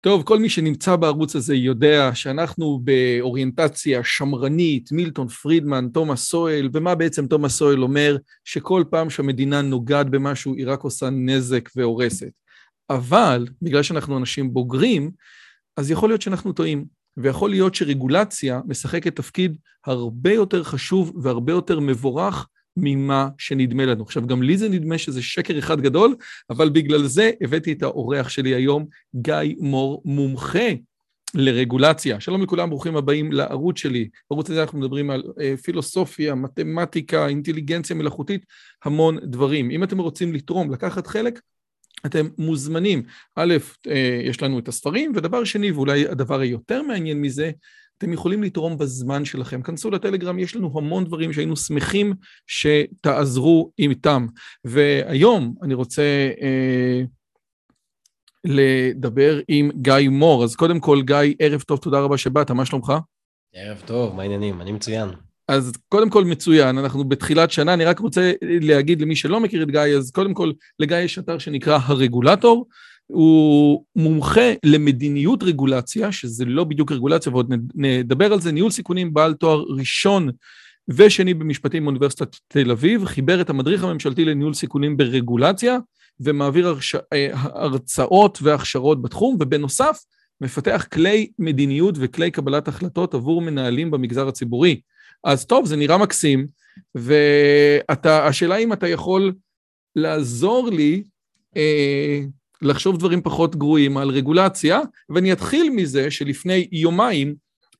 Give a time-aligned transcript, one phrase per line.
[0.00, 6.94] טוב, כל מי שנמצא בערוץ הזה יודע שאנחנו באוריינטציה שמרנית, מילטון פרידמן, תומאס סואל, ומה
[6.94, 8.16] בעצם תומאס סואל אומר?
[8.44, 12.30] שכל פעם שהמדינה נוגעת במשהו היא רק עושה נזק והורסת.
[12.90, 15.10] אבל, בגלל שאנחנו אנשים בוגרים,
[15.76, 16.84] אז יכול להיות שאנחנו טועים,
[17.16, 22.48] ויכול להיות שרגולציה משחקת תפקיד הרבה יותר חשוב והרבה יותר מבורך
[22.80, 24.02] ממה שנדמה לנו.
[24.02, 26.16] עכשיו, גם לי זה נדמה שזה שקר אחד גדול,
[26.50, 30.68] אבל בגלל זה הבאתי את האורח שלי היום, גיא מור, מומחה
[31.34, 32.20] לרגולציה.
[32.20, 34.08] שלום לכולם, ברוכים הבאים לערוץ שלי.
[34.30, 38.44] בערוץ הזה אנחנו מדברים על אה, פילוסופיה, מתמטיקה, אינטליגנציה מלאכותית,
[38.84, 39.70] המון דברים.
[39.70, 41.40] אם אתם רוצים לתרום, לקחת חלק,
[42.06, 43.02] אתם מוזמנים.
[43.36, 43.54] א',
[43.88, 47.50] אה, יש לנו את הספרים, ודבר שני, ואולי הדבר היותר מעניין מזה,
[47.98, 49.62] אתם יכולים לתרום בזמן שלכם.
[49.62, 52.14] כנסו לטלגרם, יש לנו המון דברים שהיינו שמחים
[52.46, 54.26] שתעזרו איתם.
[54.64, 56.02] והיום אני רוצה
[56.42, 57.02] אה,
[58.44, 60.44] לדבר עם גיא מור.
[60.44, 62.92] אז קודם כל, גיא, ערב טוב, תודה רבה שבאת, מה שלומך?
[63.54, 64.60] ערב טוב, מה העניינים?
[64.60, 65.08] אני מצוין.
[65.48, 69.70] אז קודם כל מצוין, אנחנו בתחילת שנה, אני רק רוצה להגיד למי שלא מכיר את
[69.70, 72.66] גיא, אז קודם כל, לגיא יש אתר שנקרא הרגולטור,
[73.12, 79.34] הוא מומחה למדיניות רגולציה, שזה לא בדיוק רגולציה, ועוד נדבר על זה, ניהול סיכונים בעל
[79.34, 80.30] תואר ראשון
[80.88, 85.78] ושני במשפטים באוניברסיטת תל אביב, חיבר את המדריך הממשלתי לניהול סיכונים ברגולציה,
[86.20, 86.94] ומעביר הרש...
[86.94, 90.04] אה, הרצאות והכשרות בתחום, ובנוסף,
[90.40, 94.80] מפתח כלי מדיניות וכלי קבלת החלטות עבור מנהלים במגזר הציבורי.
[95.24, 96.46] אז טוב, זה נראה מקסים,
[96.94, 99.32] והשאלה אם אתה יכול
[99.96, 101.02] לעזור לי
[101.56, 102.20] אה,
[102.62, 107.34] לחשוב דברים פחות גרועים על רגולציה, ואני אתחיל מזה שלפני יומיים,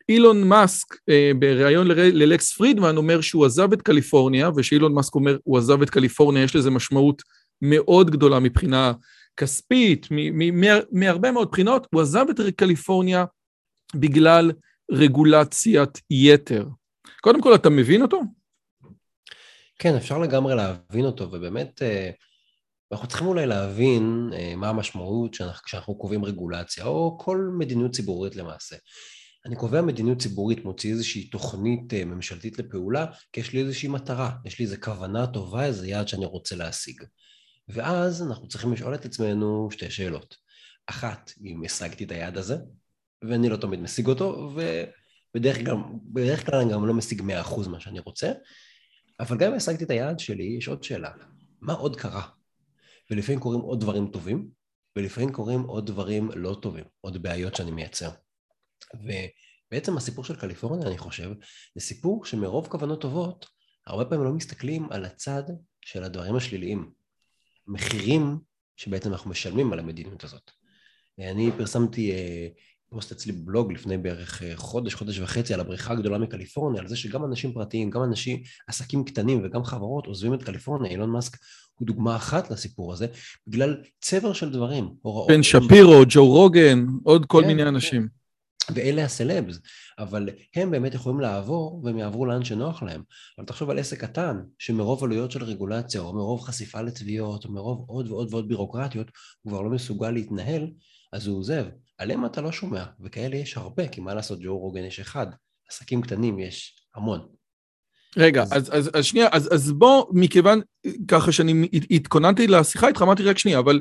[0.09, 5.59] אילון מאסק אה, בריאיון ללקס פרידמן אומר שהוא עזב את קליפורניה, ושאילון מאסק אומר הוא
[5.59, 7.23] עזב את קליפורניה, יש לזה משמעות
[7.63, 8.93] מאוד גדולה מבחינה
[9.37, 10.09] כספית,
[10.93, 13.25] מהרבה מאוד בחינות, הוא עזב את קליפורניה
[13.95, 14.53] בגלל
[14.93, 16.67] רגולציית יתר.
[17.21, 18.21] קודם כל, אתה מבין אותו?
[19.79, 22.11] כן, אפשר לגמרי להבין אותו, ובאמת, אה,
[22.93, 28.77] אנחנו צריכים אולי להבין אה, מה המשמעות כשאנחנו קובעים רגולציה, או כל מדיניות ציבורית למעשה.
[29.47, 34.31] אני קובע מדיניות ציבורית, מוציא איזושהי תוכנית אה, ממשלתית לפעולה, כי יש לי איזושהי מטרה,
[34.45, 37.03] יש לי איזו כוונה טובה, איזה יעד שאני רוצה להשיג.
[37.69, 40.37] ואז אנחנו צריכים לשאול את עצמנו שתי שאלות.
[40.87, 42.57] אחת, אם השגתי את היעד הזה,
[43.23, 44.51] ואני לא תמיד משיג אותו,
[45.35, 45.77] ובדרך כלל,
[46.47, 48.33] כלל אני גם לא משיג 100% מה שאני רוצה,
[49.21, 51.11] אבל גם אם השגתי את היעד שלי, יש עוד שאלה.
[51.61, 52.38] מה עוד קרה?
[53.11, 54.51] ולפעמים קורים עוד דברים טובים,
[54.97, 58.11] ולפעמים קורים עוד דברים לא טובים, עוד בעיות שאני מייצר.
[58.95, 61.31] ובעצם הסיפור של קליפורניה, אני חושב,
[61.75, 63.47] זה סיפור שמרוב כוונות טובות,
[63.87, 65.43] הרבה פעמים לא מסתכלים על הצד
[65.81, 66.99] של הדברים השליליים.
[67.69, 68.39] מחירים
[68.77, 70.51] שבעצם אנחנו משלמים על המדיניות הזאת.
[71.19, 72.49] אני פרסמתי אה,
[72.91, 76.97] פוסט אצלי בבלוג לפני בערך אה, חודש, חודש וחצי על הבריכה הגדולה מקליפורניה, על זה
[76.97, 81.37] שגם אנשים פרטיים, גם אנשים, עסקים קטנים וגם חברות עוזבים את קליפורניה, אילון מאסק
[81.79, 83.07] הוא דוגמה אחת לסיפור הזה,
[83.47, 85.29] בגלל צבר של דברים, הוראות.
[85.29, 87.69] בן שפירו, ג'ו רוגן, עוד כל כן, מיני כן.
[87.69, 88.09] אנשים.
[88.75, 89.59] ואלה הסלבס,
[89.99, 93.03] אבל הם באמת יכולים לעבור והם יעברו לאן שנוח להם.
[93.39, 97.85] אבל תחשוב על עסק קטן, שמרוב עלויות של רגולציה, או מרוב חשיפה לתביעות, או מרוב
[97.89, 99.11] עוד ועוד ועוד בירוקרטיות,
[99.43, 100.71] הוא כבר לא מסוגל להתנהל,
[101.13, 101.65] אז הוא עוזב.
[101.99, 105.27] עליהם אתה לא שומע, וכאלה יש הרבה, כי מה לעשות, ג'ו רוגן יש אחד,
[105.71, 107.38] עסקים קטנים יש המון.
[108.17, 110.61] רגע, אז, אז, אז, אז שנייה, אז, אז בוא, מכיוון
[111.09, 113.81] ככה שאני התכוננתי לשיחה איתך, אמרתי רק שנייה, אבל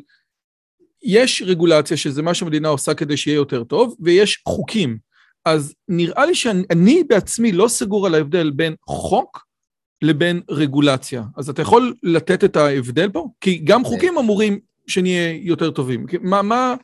[1.03, 4.97] יש רגולציה שזה מה שהמדינה עושה כדי שיהיה יותר טוב, ויש חוקים.
[5.45, 9.45] אז נראה לי שאני בעצמי לא סגור על ההבדל בין חוק
[10.01, 11.23] לבין רגולציה.
[11.37, 13.27] אז אתה יכול לתת את ההבדל פה?
[13.41, 16.05] כי גם חוקים אמורים שנהיה יותר טובים.
[16.21, 16.75] מה, מה,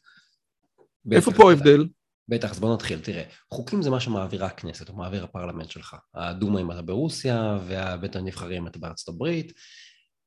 [1.11, 1.85] איפה פה ההבדל?
[2.27, 2.99] בטח, אז בוא נתחיל.
[2.99, 3.23] תראה,
[3.53, 5.95] חוקים זה מה שמעבירה הכנסת, או מעביר הפרלמנט שלך.
[6.15, 9.53] הדומה אם אתה ברוסיה, והבית הנבחרים אתה בארצות הברית,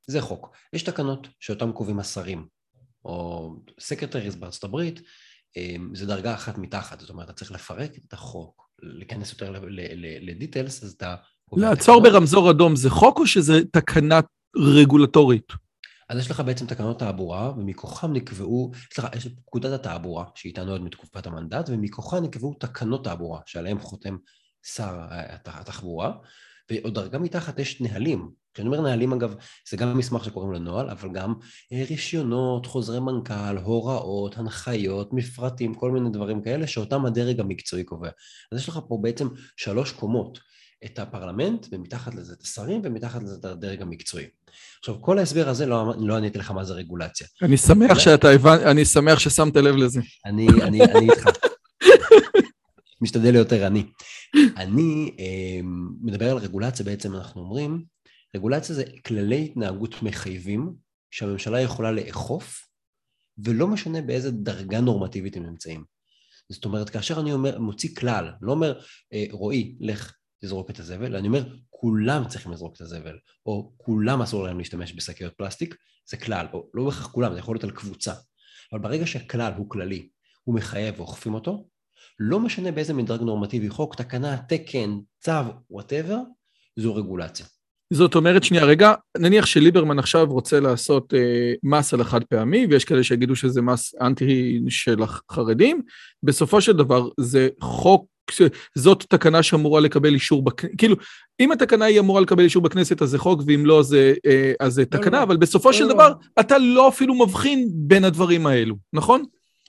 [0.07, 0.57] זה חוק.
[0.73, 2.47] יש תקנות שאותם קובעים השרים,
[3.05, 5.01] או secretaries בארצות הברית,
[5.93, 9.65] זה דרגה אחת מתחת, זאת אומרת, אתה צריך לפרק את החוק, להיכנס יותר
[10.21, 11.15] ל details, אז אתה...
[11.57, 14.21] לעצור ברמזור אדום זה חוק או שזה תקנה
[14.57, 15.53] רגולטורית?
[16.08, 21.26] אז יש לך בעצם תקנות תעבורה, ומכוחם נקבעו, סליחה, יש פקודת התעבורה, שאיתנו עוד מתקופת
[21.26, 24.17] המנדט, ומכוחה נקבעו תקנות תעבורה, שעליהן חותם
[24.67, 25.00] שר
[25.47, 26.12] התחבורה,
[26.70, 28.31] ועוד דרגה מתחת יש נהלים.
[28.55, 29.35] כשאני אומר נהלים, אגב,
[29.70, 31.35] זה גם מסמך שקוראים לו נוהל, אבל גם
[31.73, 38.11] אה, רישיונות, חוזרי מנכ"ל, הוראות, הנחיות, מפרטים, כל מיני דברים כאלה, שאותם הדרג המקצועי קובע.
[38.52, 40.38] אז יש לך פה בעצם שלוש קומות.
[40.84, 44.26] את הפרלמנט, ומתחת לזה את השרים, ומתחת לזה את הדרג המקצועי.
[44.78, 47.26] עכשיו, כל ההסבר הזה, לא, לא עניתי לך מה זה רגולציה.
[47.43, 50.00] אני שמח שאתה הבנת, אני שמח ששמת לב לזה.
[50.26, 51.28] אני, אני, אני איתך.
[53.00, 53.84] משתדל יותר אני.
[54.56, 55.61] אני אה,
[56.00, 57.84] מדבר על רגולציה, בעצם אנחנו אומרים,
[58.37, 60.73] רגולציה זה כללי התנהגות מחייבים
[61.11, 62.67] שהממשלה יכולה לאכוף,
[63.38, 65.84] ולא משנה באיזה דרגה נורמטיבית הם נמצאים.
[66.52, 68.81] זאת אומרת, כאשר אני אומר, מוציא כלל, לא אומר,
[69.12, 70.12] אה, רועי, לך
[70.43, 74.94] תזרוק את הזבל, אני אומר, כולם צריכים לזרוק את הזבל, או כולם אסור להם להשתמש
[74.97, 75.75] בשקיות פלסטיק,
[76.11, 78.12] זה כלל, או לא בהכרח כולם, זה יכול להיות על קבוצה.
[78.73, 80.09] אבל ברגע שהכלל הוא כללי,
[80.44, 81.69] הוא מחייב ואוכפים אותו,
[82.19, 85.33] לא משנה באיזה מדרג נורמטיבי, חוק, תקנה, תקן, צו,
[85.71, 86.19] וואטאבר,
[86.77, 87.47] זו רגולציה.
[87.93, 92.85] זאת אומרת, שנייה, רגע, נניח שליברמן עכשיו רוצה לעשות אה, מס על החד פעמי, ויש
[92.85, 95.83] כאלה שיגידו שזה מס אנטי של החרדים,
[96.23, 98.06] בסופו של דבר זה חוק
[98.75, 100.44] זאת תקנה שאמורה לקבל אישור
[100.78, 100.96] כאילו,
[101.40, 104.73] אם התקנה היא אמורה לקבל אישור בכנסת אז זה חוק, ואם לא זה, אה, אז
[104.75, 105.94] זה לא, תקנה, לא, אבל בסופו לא, של לא.
[105.94, 109.25] דבר אתה לא אפילו מבחין בין הדברים האלו, נכון?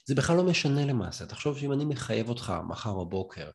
[0.06, 1.26] זה בכלל לא משנה למעשה.
[1.26, 3.50] תחשוב שאם אני מחייב אותך מחר בבוקר,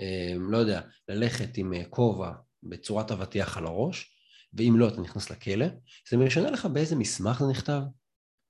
[0.00, 2.30] אה, לא יודע, ללכת עם אה, כובע
[2.62, 4.10] בצורת אבטיח על הראש,
[4.54, 5.66] ואם לא אתה נכנס לכלא,
[6.10, 7.80] זה משנה לך באיזה מסמך זה נכתב?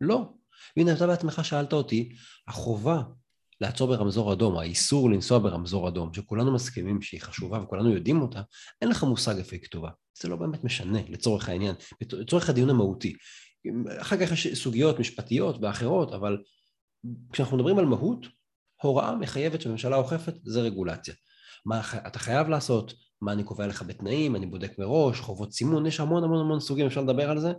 [0.01, 0.29] לא.
[0.77, 2.13] והנה אתה בעצמך שאלת אותי,
[2.49, 3.03] החובה
[3.65, 8.43] לעצור ברמזור אדום, האיסור לנסוע ברמזור אדום, שכולנו מסכימים שהיא חשובה וכולנו יודעים אותה,
[8.83, 9.91] אין לך מושג איפה היא כתובה.
[10.23, 11.75] זה לא באמת משנה לצורך העניין,
[12.13, 13.15] לצורך הדיון המהותי.
[13.99, 16.39] אחר כך יש סוגיות משפטיות ואחרות, אבל
[17.33, 18.27] כשאנחנו מדברים על מהות,
[18.83, 21.15] הוראה מחייבת שהממשלה אוכפת זה רגולציה.
[21.67, 26.01] מה אתה חייב לעשות, מה אני קובע לך בתנאים, אני בודק מראש, חובות סימון, יש
[26.01, 27.53] המון המון המון סוגים, אפשר לדבר על זה,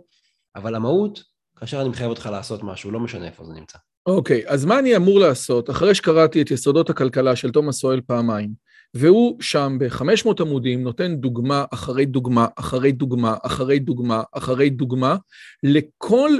[0.56, 1.22] אבל המהות,
[1.58, 3.78] כאשר אני מחייב אותך לעשות משהו, לא משנה איפה זה נמצא.
[4.06, 8.00] אוקיי, okay, אז מה אני אמור לעשות אחרי שקראתי את יסודות הכלכלה של תומאס סואל
[8.00, 8.50] פעמיים,
[8.94, 15.16] והוא שם ב-500 עמודים נותן דוגמה אחרי דוגמה, אחרי דוגמה, אחרי דוגמה, אחרי דוגמה,
[15.62, 16.30] לכל,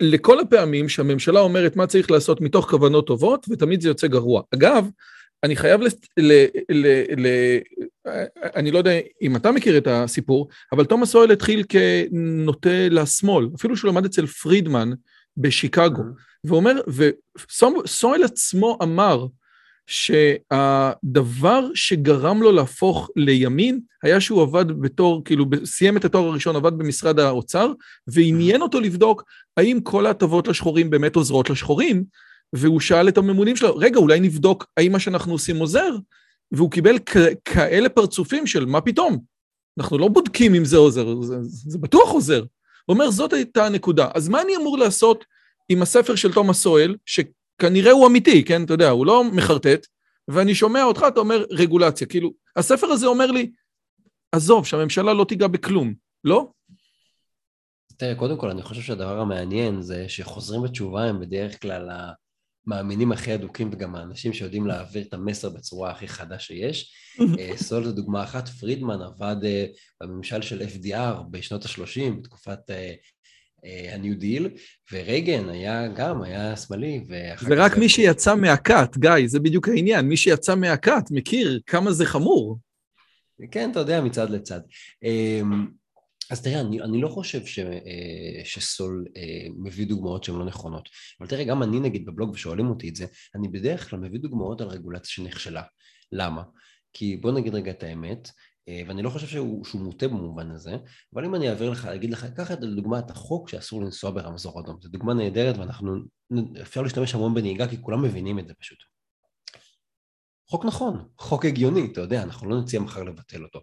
[0.00, 4.42] לכל הפעמים שהממשלה אומרת מה צריך לעשות מתוך כוונות טובות, ותמיד זה יוצא גרוע.
[4.54, 4.88] אגב,
[5.42, 5.86] אני חייב ל...
[6.18, 6.86] ל, ל,
[7.26, 7.26] ל
[8.54, 13.76] אני לא יודע אם אתה מכיר את הסיפור, אבל תומאס סואל התחיל כנוטה לשמאל, אפילו
[13.76, 14.90] שהוא למד אצל פרידמן
[15.36, 16.02] בשיקגו.
[16.44, 19.26] ואומר, וסואל עצמו אמר
[19.86, 26.78] שהדבר שגרם לו להפוך לימין היה שהוא עבד בתור, כאילו סיים את התואר הראשון, עבד
[26.78, 27.72] במשרד האוצר,
[28.06, 29.24] ועניין אותו לבדוק
[29.56, 32.04] האם כל ההטבות לשחורים באמת עוזרות לשחורים,
[32.52, 35.96] והוא שאל את הממונים שלו, רגע, אולי נבדוק האם מה שאנחנו עושים עוזר?
[36.52, 36.98] והוא קיבל
[37.44, 39.18] כאלה פרצופים של מה פתאום?
[39.78, 42.40] אנחנו לא בודקים אם זה עוזר, זה, זה בטוח עוזר.
[42.40, 44.08] הוא אומר, זאת הייתה הנקודה.
[44.14, 45.24] אז מה אני אמור לעשות
[45.68, 48.64] עם הספר של תומאס סואל, שכנראה הוא אמיתי, כן?
[48.64, 49.86] אתה יודע, הוא לא מחרטט,
[50.28, 52.06] ואני שומע אותך, אתה אומר רגולציה.
[52.06, 53.50] כאילו, הספר הזה אומר לי,
[54.32, 55.94] עזוב, שהממשלה לא תיגע בכלום,
[56.24, 56.48] לא?
[57.96, 61.88] תראה, קודם כל, אני חושב שהדבר המעניין זה שחוזרים בתשובה הם בדרך כלל
[62.66, 66.94] המאמינים הכי אדוקים וגם האנשים שיודעים להעביר את המסר בצורה הכי חדה שיש.
[67.38, 69.66] אה, סוול זו דוגמה אחת, פרידמן עבד אה,
[70.02, 72.94] בממשל של FDR בשנות ה-30, בתקופת אה,
[73.64, 74.48] הניו דיל,
[74.92, 77.04] ורייגן היה גם, היה שמאלי,
[77.40, 82.06] זה רק מי שיצא מהכת, גיא, זה בדיוק העניין, מי שיצא מהכת מכיר כמה זה
[82.06, 82.58] חמור.
[83.50, 84.60] כן, אתה יודע, מצד לצד.
[85.02, 85.66] אמ,
[86.30, 90.88] אז תראה, אני, אני לא חושב ש, אה, שסול אה, מביא דוגמאות שהן לא נכונות,
[91.20, 94.60] אבל תראה, גם אני נגיד בבלוג ושואלים אותי את זה, אני בדרך כלל מביא דוגמאות
[94.60, 95.62] על רגולציה שנכשלה.
[96.12, 96.42] למה?
[96.92, 98.32] כי בוא נגיד רגע את האמת, אה,
[98.86, 100.76] ואני לא חושב שהוא, שהוא מוטה במובן הזה,
[101.14, 104.60] אבל אם אני אעביר לך, אגיד לך, קח את לדוגמה את החוק שאסור לנסוע ברמזור
[104.60, 105.96] אדום, זו דוגמה נהדרת ואנחנו,
[106.62, 108.78] אפשר להשתמש המון בנהיגה כי כולם מבינים את זה פשוט.
[110.50, 113.60] חוק נכון, חוק הגיוני, אתה יודע, אנחנו לא נציע מחר לבטל אותו.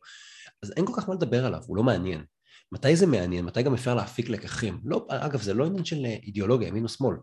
[0.63, 2.25] אז אין כל כך מה לדבר עליו, הוא לא מעניין.
[2.71, 3.45] מתי זה מעניין?
[3.45, 4.81] מתי גם אפשר להפיק לקחים?
[4.85, 7.15] לא, אגב, זה לא עניין של אידיאולוגיה, ימין או שמאל.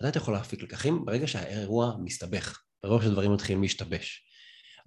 [0.00, 1.04] מתי אתה יכול להפיק לקחים?
[1.04, 4.31] ברגע שהאירוע מסתבך, ברגע שדברים מתחילים להשתבש.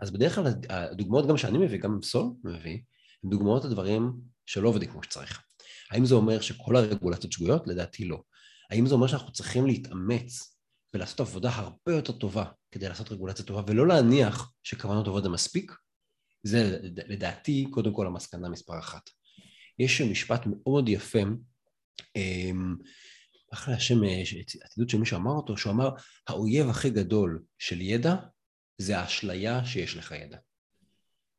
[0.01, 2.79] אז בדרך כלל הדוגמאות גם שאני מביא, גם סול מביא,
[3.23, 4.11] הן דוגמאות לדברים
[4.45, 5.41] שלא עובדים כמו שצריך.
[5.91, 7.67] האם זה אומר שכל הרגולציות שגויות?
[7.67, 8.21] לדעתי לא.
[8.71, 10.57] האם זה אומר שאנחנו צריכים להתאמץ
[10.93, 15.71] ולעשות עבודה הרבה יותר טובה כדי לעשות רגולציה טובה, ולא להניח שכוונות טובות זה מספיק,
[16.43, 19.09] זה לדעתי קודם כל המסקנה מספר אחת.
[19.79, 21.19] יש משפט מאוד יפה,
[22.15, 22.75] אמ,
[23.53, 23.95] אחרי השם,
[24.65, 25.89] הציטוט של מי שאמר אותו, שהוא אמר,
[26.27, 28.15] האויב הכי גדול של ידע
[28.77, 30.37] זה האשליה שיש לך ידע.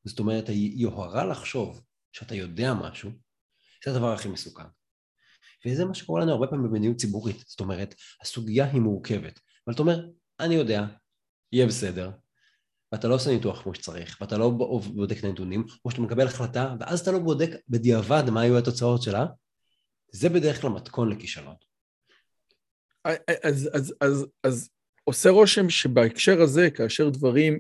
[0.05, 3.11] זאת אומרת, היוהרה לחשוב שאתה יודע משהו,
[3.85, 4.67] זה הדבר הכי מסוכן.
[5.67, 7.45] וזה מה שקורה לנו הרבה פעמים במדיניות ציבורית.
[7.47, 9.41] זאת אומרת, הסוגיה היא מורכבת.
[9.67, 10.09] אבל אתה אומר,
[10.41, 10.85] אני יודע,
[11.53, 12.11] יהיה בסדר,
[12.93, 14.51] ואתה לא עושה ניתוח כמו שצריך, ואתה לא
[14.95, 19.03] בודק את הנתונים, או שאתה מקבל החלטה, ואז אתה לא בודק בדיעבד מה היו התוצאות
[19.03, 19.27] שלה,
[20.13, 21.55] זה בדרך כלל מתכון לכישלון.
[23.05, 24.71] אז, אז, אז, אז
[25.09, 27.59] עושה רושם שבהקשר הזה, כאשר דברים,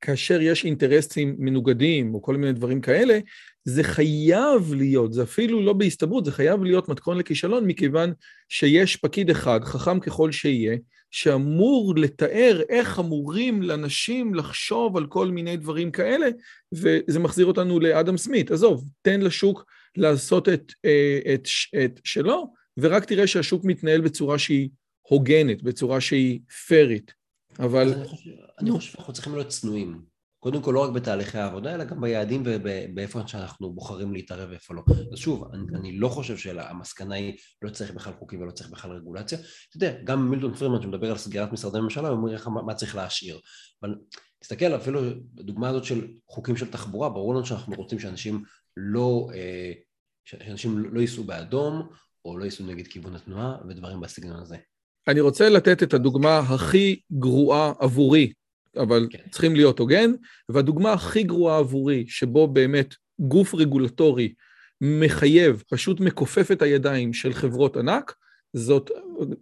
[0.00, 3.18] כאשר יש אינטרסים מנוגדים, או כל מיני דברים כאלה,
[3.64, 8.12] זה חייב להיות, זה אפילו לא בהסתברות, זה חייב להיות מתכון לכישלון, מכיוון
[8.48, 10.76] שיש פקיד אחד, חכם ככל שיהיה,
[11.10, 16.26] שאמור לתאר איך אמורים לאנשים לחשוב על כל מיני דברים כאלה,
[16.72, 18.50] וזה מחזיר אותנו לאדם סמית.
[18.50, 19.64] עזוב, תן לשוק
[19.96, 21.48] לעשות את, אה, את,
[21.84, 24.68] את שלו, ורק תראה שהשוק מתנהל בצורה שהיא
[25.10, 27.14] הוגנת, בצורה שהיא פיירית.
[27.58, 27.94] אבל...
[28.58, 30.02] אני חושב, שאנחנו צריכים להיות צנועים.
[30.40, 34.82] קודם כל לא רק בתהליכי העבודה, אלא גם ביעדים ובאיפה שאנחנו בוחרים להתערב ואיפה לא.
[35.12, 38.90] אז שוב, אני, אני לא חושב שהמסקנה היא לא צריך בכלל חוקים ולא צריך בכלל
[38.90, 39.38] רגולציה.
[39.38, 42.74] אתה יודע, גם מילטון פרידמן שמדבר על סגירת משרדי ממשלה, הוא אומר לך מה, מה
[42.74, 43.40] צריך להשאיר.
[43.82, 43.94] אבל
[44.40, 45.00] תסתכל אפילו
[45.34, 48.42] בדוגמה הזאת של חוקים של תחבורה, ברור לנו שאנחנו רוצים שאנשים
[48.76, 49.72] לא, אה,
[50.24, 51.88] שאנשים לא ייסעו באדום,
[52.24, 54.56] או לא ייסעו נגד כיוון התנועה, ודברים בסגנון הזה.
[55.08, 58.32] אני רוצה לתת את הדוגמה הכי גרועה עבורי
[58.76, 59.18] אבל כן.
[59.30, 60.10] צריכים להיות הוגן,
[60.48, 64.32] והדוגמה הכי גרועה עבורי, שבו באמת גוף רגולטורי
[64.80, 68.14] מחייב, פשוט מכופף את הידיים של חברות ענק,
[68.52, 68.90] זאת,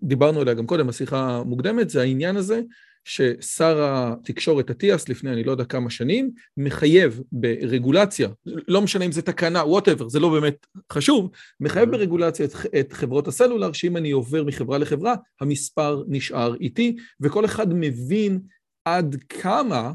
[0.02, 2.60] דיברנו עליה גם קודם, בשיחה המוקדמת, זה העניין הזה
[3.08, 9.22] ששר התקשורת אטיאס לפני אני לא יודע כמה שנים, מחייב ברגולציה, לא משנה אם זה
[9.22, 14.44] תקנה, whatever, זה לא באמת חשוב, מחייב ברגולציה את, את חברות הסלולר, שאם אני עובר
[14.44, 18.40] מחברה לחברה, המספר נשאר איתי, וכל אחד מבין
[18.84, 19.92] עד כמה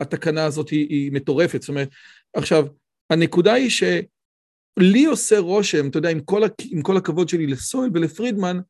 [0.00, 1.62] התקנה הזאת היא, היא מטורפת.
[1.62, 1.88] זאת אומרת,
[2.34, 2.66] עכשיו,
[3.10, 8.60] הנקודה היא שלי עושה רושם, אתה יודע, עם כל, עם כל הכבוד שלי לסויל ולפרידמן,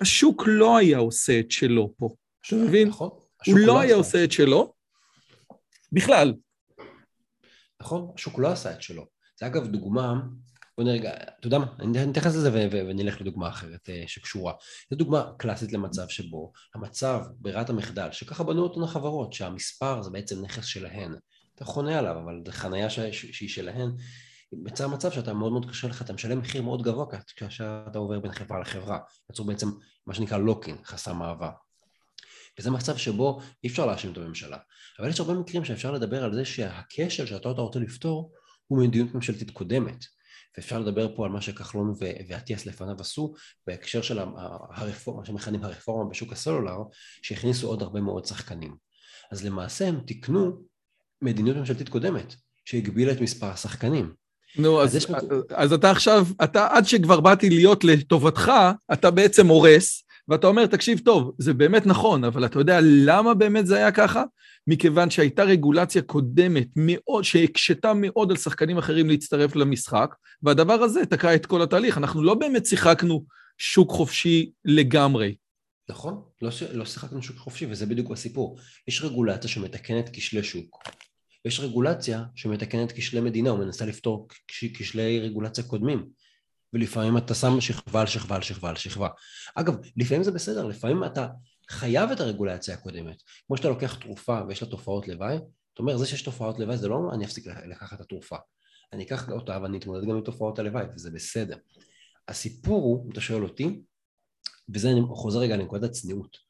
[0.00, 2.08] השוק לא היה עושה את שלו פה.
[2.48, 2.88] אתה מבין?
[2.88, 3.10] נכון.
[3.46, 4.72] הוא לא, היה עושה את שלו
[5.92, 6.34] בכלל.
[7.80, 9.06] נכון, השוק לא עשה את שלו.
[9.40, 10.14] זה אגב דוגמה
[10.78, 14.52] בוא נרגע, אתה יודע מה, אני אתייחס לזה ונלך לדוגמה אחרת אה, שקשורה.
[14.90, 20.44] זו דוגמה קלאסית למצב שבו המצב ברירת המחדל, שככה בנו אותנו החברות, שהמספר זה בעצם
[20.44, 21.14] נכס שלהן.
[21.54, 23.90] אתה חונה עליו, אבל זו חנייה שהיא שלהן.
[24.66, 28.32] יצא מצב שאתה מאוד מאוד קשה לך, אתה משלם מחיר מאוד גבוה כשאתה עובר בין
[28.32, 28.98] חברה לחברה.
[29.30, 29.68] יצרו בעצם
[30.06, 31.50] מה שנקרא לוקין, חסם מעבר.
[32.58, 34.58] וזה מצב שבו אי אפשר להאשים את הממשלה.
[34.98, 38.32] אבל יש הרבה מקרים שאפשר לדבר על זה שהכשל שאתה רוצה לפתור
[38.66, 40.04] הוא מדיניות ממשלתית קודמת.
[40.56, 41.94] ואפשר לדבר פה על מה שכחלון
[42.28, 43.34] ואטיאס לפניו עשו
[43.66, 44.18] בהקשר של
[44.70, 46.76] הרפורמה, מה שמכנים הרפורמה בשוק הסלולר,
[47.22, 48.76] שהכניסו עוד הרבה מאוד שחקנים.
[49.32, 50.62] אז למעשה הם תיקנו
[51.22, 52.34] מדיניות ממשלתית קודמת,
[52.64, 54.12] שהגבילה את מספר השחקנים.
[54.56, 55.24] נו, אז, אז, אז,
[55.54, 58.52] אז אתה עכשיו, אתה עד שכבר באתי להיות לטובתך,
[58.92, 63.66] אתה בעצם הורס, ואתה אומר, תקשיב טוב, זה באמת נכון, אבל אתה יודע למה באמת
[63.66, 64.24] זה היה ככה?
[64.66, 71.34] מכיוון שהייתה רגולציה קודמת מאוד, שהקשתה מאוד על שחקנים אחרים להצטרף למשחק, והדבר הזה תקע
[71.34, 71.98] את כל התהליך.
[71.98, 73.24] אנחנו לא באמת שיחקנו
[73.58, 75.34] שוק חופשי לגמרי.
[75.88, 78.58] נכון, לא, לא שיחקנו שוק חופשי, וזה בדיוק הסיפור.
[78.88, 80.82] יש רגולציה שמתקנת כשלי שוק,
[81.44, 86.06] ויש רגולציה שמתקנת כשלי מדינה, או מנסה לפתור כשלי רגולציה קודמים.
[86.72, 89.08] ולפעמים אתה שם שכבה על שכבה על שכבה על שכבה.
[89.54, 91.28] אגב, לפעמים זה בסדר, לפעמים אתה
[91.70, 93.22] חייב את הרגולציה הקודמת.
[93.46, 96.88] כמו שאתה לוקח תרופה ויש לה תופעות לוואי, אתה אומר, זה שיש תופעות לוואי זה
[96.88, 98.36] לא אומר אני אפסיק לקחת את התרופה.
[98.92, 101.56] אני אקח אותה ואני אתמודד גם עם תופעות הלוואי, וזה בסדר.
[102.28, 103.82] הסיפור הוא, אם אתה שואל אותי,
[104.74, 106.47] וזה אני חוזר רגע לנקודת הצניעות.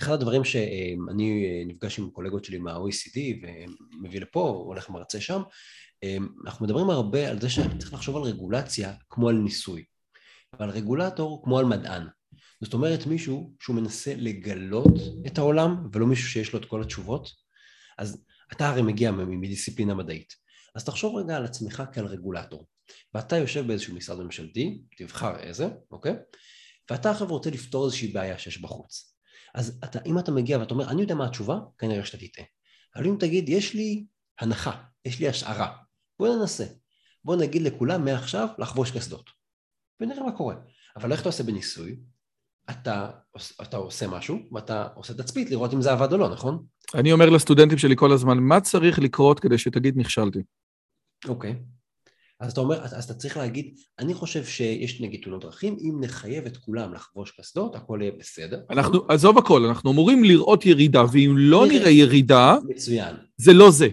[0.00, 5.42] אחד הדברים שאני נפגש עם קולגות שלי מה-OECD ומביא לפה, הולך מרצה שם,
[6.44, 9.84] אנחנו מדברים הרבה על זה שצריך לחשוב על רגולציה כמו על ניסוי,
[10.58, 12.06] ועל רגולטור כמו על מדען.
[12.60, 14.94] זאת אומרת מישהו שהוא מנסה לגלות
[15.26, 17.30] את העולם ולא מישהו שיש לו את כל התשובות
[17.98, 20.34] אז אתה הרי מגיע מדיסציפלינה מדעית
[20.74, 22.66] אז תחשוב רגע על עצמך כעל רגולטור
[23.14, 26.14] ואתה יושב באיזשהו משרד ממשלתי, תבחר איזה, אוקיי?
[26.90, 29.09] ואתה עכשיו רוצה לפתור איזושהי בעיה שיש בחוץ
[29.54, 32.44] אז אתה, אם אתה מגיע ואתה אומר אני יודע מה התשובה, כנראה שאתה תטעה
[32.96, 34.06] אבל אם תגיד יש לי
[34.40, 35.76] הנחה, יש לי השערה
[36.18, 36.64] בוא ננסה
[37.24, 39.30] בוא נגיד לכולם מעכשיו לחבוש קסדות
[40.00, 40.54] ונראה מה קורה
[40.96, 41.96] אבל איך אתה עושה בניסוי?
[42.70, 43.10] אתה,
[43.62, 46.64] אתה עושה משהו, ואתה עושה תצפית לראות אם זה עבד או לא, נכון?
[46.94, 50.38] אני אומר לסטודנטים שלי כל הזמן, מה צריך לקרות כדי שתגיד נכשלתי?
[51.28, 51.62] אוקיי.
[52.40, 56.46] אז אתה אומר, אז אתה צריך להגיד, אני חושב שיש נגיד תאונות דרכים, אם נחייב
[56.46, 58.60] את כולם לחבוש קסדות, הכל יהיה בסדר.
[58.70, 63.16] אנחנו, עזוב הכל, אנחנו אמורים לראות ירידה, ואם לא נראה ירידה, מצוין.
[63.36, 63.88] זה לא זה.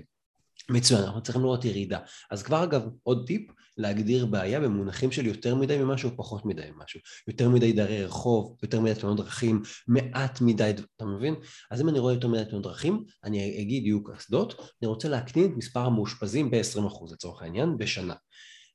[0.69, 1.99] מצוין, אנחנו צריכים לראות ירידה.
[2.31, 7.00] אז כבר אגב, עוד טיפ, להגדיר בעיה במונחים של יותר מדי ממשהו, פחות מדי ממשהו.
[7.27, 11.36] יותר מדי דרי רחוב, יותר מדי תאונות דרכים, מעט מדי, אתה מבין?
[11.72, 15.46] אז אם אני רואה יותר מדי תאונות דרכים, אני אגיד יהיו קסדות, אני רוצה להקטין
[15.46, 18.13] את מספר המאושפזים ב-20% לצורך העניין, בשנה.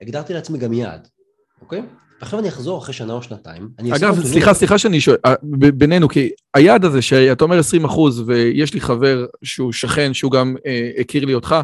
[0.03, 1.09] הגדרתי לעצמי גם יעד,
[1.61, 1.83] אוקיי?
[2.21, 3.69] ועכשיו אני אחזור אחרי שנה או שנתיים.
[3.95, 5.35] אגב, סליחה, סליחה שאני שואל, אה,
[5.75, 10.57] בינינו, כי היעד הזה שאתה אומר 20 אחוז, ויש לי חבר שהוא שכן, שהוא גם
[10.67, 11.57] אה, הכיר לי אותך,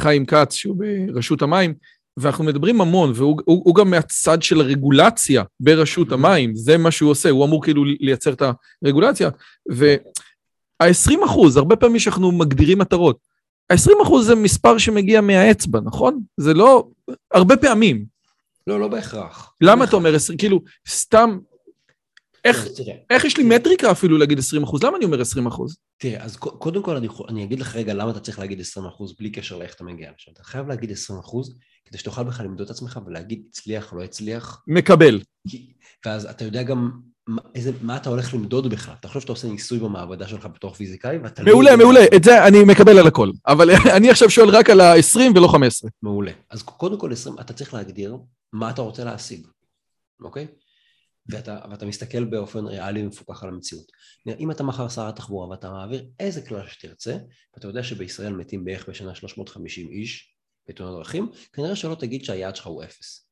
[0.00, 0.76] חיים כץ, שהוא
[1.12, 1.74] ברשות המים,
[2.20, 7.10] ואנחנו מדברים המון, והוא הוא, הוא גם מהצד של הרגולציה ברשות המים, זה מה שהוא
[7.10, 8.42] עושה, הוא אמור כאילו לייצר את
[8.84, 9.30] הרגולציה,
[9.70, 13.18] וה-20 אחוז, הרבה פעמים שאנחנו מגדירים מטרות,
[13.70, 16.20] ה-20 אחוז זה מספר שמגיע מהאצבע, נכון?
[16.36, 16.88] זה לא,
[17.34, 18.04] הרבה פעמים.
[18.66, 19.52] לא, לא בהכרח.
[19.60, 21.38] למה אתה אומר 20, כאילו, סתם,
[22.44, 24.82] איך, לא, איך יש לי מטריקה אפילו להגיד 20 אחוז?
[24.82, 25.76] למה אני אומר 20 אחוז?
[25.98, 29.14] תראה, אז קודם כל אני, אני אגיד לך רגע למה אתה צריך להגיד 20 אחוז
[29.18, 30.32] בלי קשר לאיך אתה מגיע לשם.
[30.32, 31.54] אתה חייב להגיד 20 אחוז
[31.84, 34.62] כדי שתוכל בכלל למדוד את עצמך ולהגיד הצליח, לא הצליח.
[34.66, 35.20] מקבל.
[35.48, 35.72] כי,
[36.06, 36.90] ואז אתה יודע גם
[37.26, 38.94] מה, איזה, מה אתה הולך למדוד בכלל.
[39.00, 41.52] אתה חושב שאתה עושה ניסוי במעבדה שלך בתור פיזיקאי ואתה לא...
[41.52, 43.30] מעולה, מעולה, את זה אני מקבל על הכל.
[43.46, 45.90] אבל אני עכשיו שואל רק על ה-20 ולא 15.
[46.02, 46.32] מעולה.
[46.50, 48.16] אז קודם כל 20, אתה צריך להגדיר
[48.52, 49.46] מה אתה רוצה להשיג,
[50.20, 50.46] אוקיי?
[51.28, 53.92] ואתה, ואתה מסתכל באופן ריאלי ומפוקח על המציאות.
[54.38, 57.16] אם אתה מחר שר התחבורה ואתה מעביר איזה כלל שתרצה,
[57.54, 60.34] ואתה יודע שבישראל מתים בערך בשנה 350 איש,
[60.68, 63.28] בתאונות דרכים, כנראה שלא תגיד שהיעד שלך הוא אפס,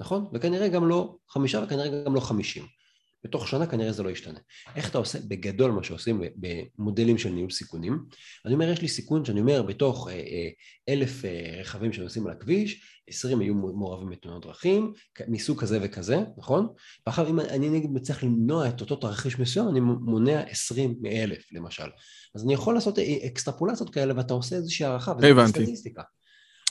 [0.00, 0.30] נכון?
[0.34, 2.77] וכנראה גם לא חמישה וכנראה גם לא חמישים.
[3.24, 4.38] בתוך שנה כנראה זה לא ישתנה.
[4.76, 7.98] איך אתה עושה בגדול מה שעושים במודלים של ניהול סיכונים?
[8.46, 10.48] אני אומר יש לי סיכון שאני אומר בתוך אה, אה,
[10.88, 14.92] אלף אה, רכבים שנוסעים על הכביש, עשרים יהיו מעורבים בתאונות דרכים,
[15.28, 16.68] מסוג כזה וכזה, נכון?
[17.06, 21.88] ואחר אם אני נגיד מצליח למנוע את אותו תרחיש מסוים, אני מונע עשרים מאלף למשל.
[22.34, 26.02] אז אני יכול לעשות אקסטרפולציות כאלה ואתה עושה איזושהי הערכה, וזה סטטיסטיקה.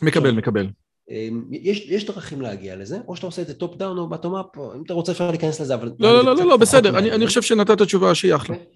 [0.02, 0.68] מקבל, מקבל.
[1.10, 4.36] אמ, יש, יש דרכים להגיע לזה, או שאתה עושה את זה top down או bottom
[4.36, 5.92] up, אם אתה רוצה אפשר להיכנס לזה, אבל...
[6.00, 8.56] לא, לא, לא, לא, לא, בסדר, אני, אני חושב שנתת תשובה שהיא אחלה.
[8.56, 8.68] אוקיי.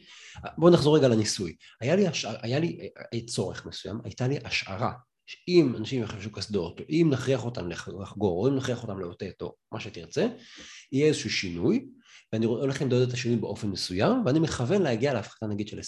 [0.58, 1.56] בואו נחזור רגע לניסוי.
[1.82, 2.32] היה לי, השע...
[2.42, 4.92] היה לי אה, צורך מסוים, הייתה לי השערה,
[5.26, 9.56] שאם אנשים יחשבו קסדות, או אם נכריח אותם לחגור, או אם נכריח אותם לאותת, או
[9.72, 10.28] מה שתרצה,
[10.92, 11.86] יהיה איזשהו שינוי,
[12.34, 15.82] ואני הולך למדוד את השינוי באופן מסוים, ואני מכוון להגיע להפחתה נגיד של 20%.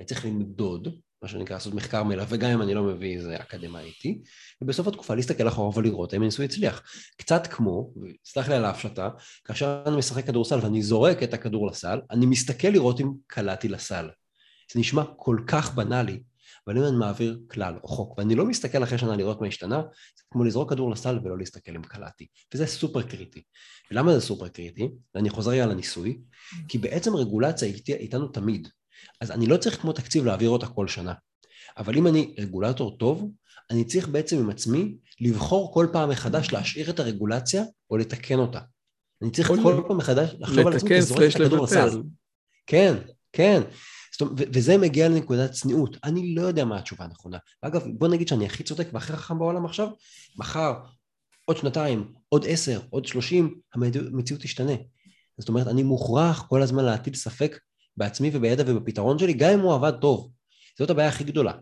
[0.00, 0.88] אני צריך למדוד
[1.24, 4.18] מה שנקרא לעשות מחקר מלווה, גם אם אני לא מביא איזה אקדמאי איתי,
[4.62, 6.82] ובסוף התקופה להסתכל אחורה ולראות האם הניסוי הצליח.
[7.16, 9.08] קצת כמו, סלח לי על ההפשטה,
[9.44, 14.08] כאשר אני משחק כדורסל ואני זורק את הכדור לסל, אני מסתכל לראות אם קלעתי לסל.
[14.72, 16.22] זה נשמע כל כך בנאלי,
[16.66, 19.82] אבל אם אני מעביר כלל או חוק, ואני לא מסתכל אחרי שנה לראות מה השתנה,
[20.16, 22.26] זה כמו לזרוק כדור לסל ולא להסתכל אם קלעתי.
[22.54, 23.42] וזה סופר קריטי.
[23.90, 24.88] ולמה זה סופר קריטי?
[25.14, 26.18] ואני חוזר רגע לניסוי,
[26.68, 28.68] כי בעצם רגולציה איתנו תמיד.
[29.20, 31.12] אז אני לא צריך כמו תקציב להעביר אותה כל שנה.
[31.78, 33.30] אבל אם אני רגולטור טוב,
[33.70, 38.60] אני צריך בעצם עם עצמי לבחור כל פעם מחדש להשאיר את הרגולציה או לתקן אותה.
[39.22, 42.02] אני צריך כל, פעם מחדש לחשוב על עצמי לזרוק את הכדור לסל.
[42.66, 42.94] כן,
[43.32, 43.62] כן.
[44.36, 45.96] וזה מגיע לנקודת צניעות.
[46.04, 47.38] אני לא יודע מה התשובה הנכונה.
[47.62, 49.88] אגב, בוא נגיד שאני הכי צודק והכי חכם בעולם עכשיו,
[50.36, 50.74] מחר,
[51.44, 54.72] עוד שנתיים, עוד עשר, עוד שלושים, המציאות תשתנה.
[55.38, 57.58] זאת אומרת, אני מוכרח כל הזמן להטיל ספק
[57.96, 60.30] בעצמי ובידע ובפתרון שלי, גם אם הוא עבד טוב.
[60.78, 61.52] זאת הבעיה הכי גדולה.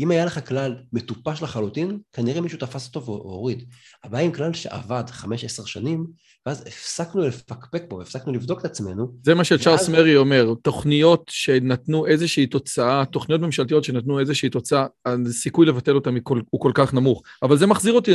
[0.00, 3.64] אם היה לך כלל מטופש לחלוטין, כנראה מישהו תפס אותו והוריד.
[4.04, 5.26] הבעיה עם כלל שעבד 5-10
[5.66, 6.06] שנים,
[6.46, 9.12] ואז הפסקנו לפקפק בו, הפסקנו לבדוק את עצמנו.
[9.22, 15.66] זה מה שצ'ארלס מרי אומר, תוכניות שנתנו איזושהי תוצאה, תוכניות ממשלתיות שנתנו איזושהי תוצאה, הסיכוי
[15.66, 16.14] לבטל אותן
[16.50, 17.22] הוא כל כך נמוך.
[17.42, 18.12] אבל זה מחזיר אותי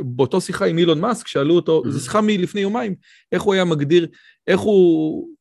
[0.00, 2.94] באותו שיחה עם אילון מאסק, שאלו אותו, זו שיחה מלפני יומיים,
[3.32, 4.06] איך הוא היה מגדיר,
[4.46, 5.35] איך הוא...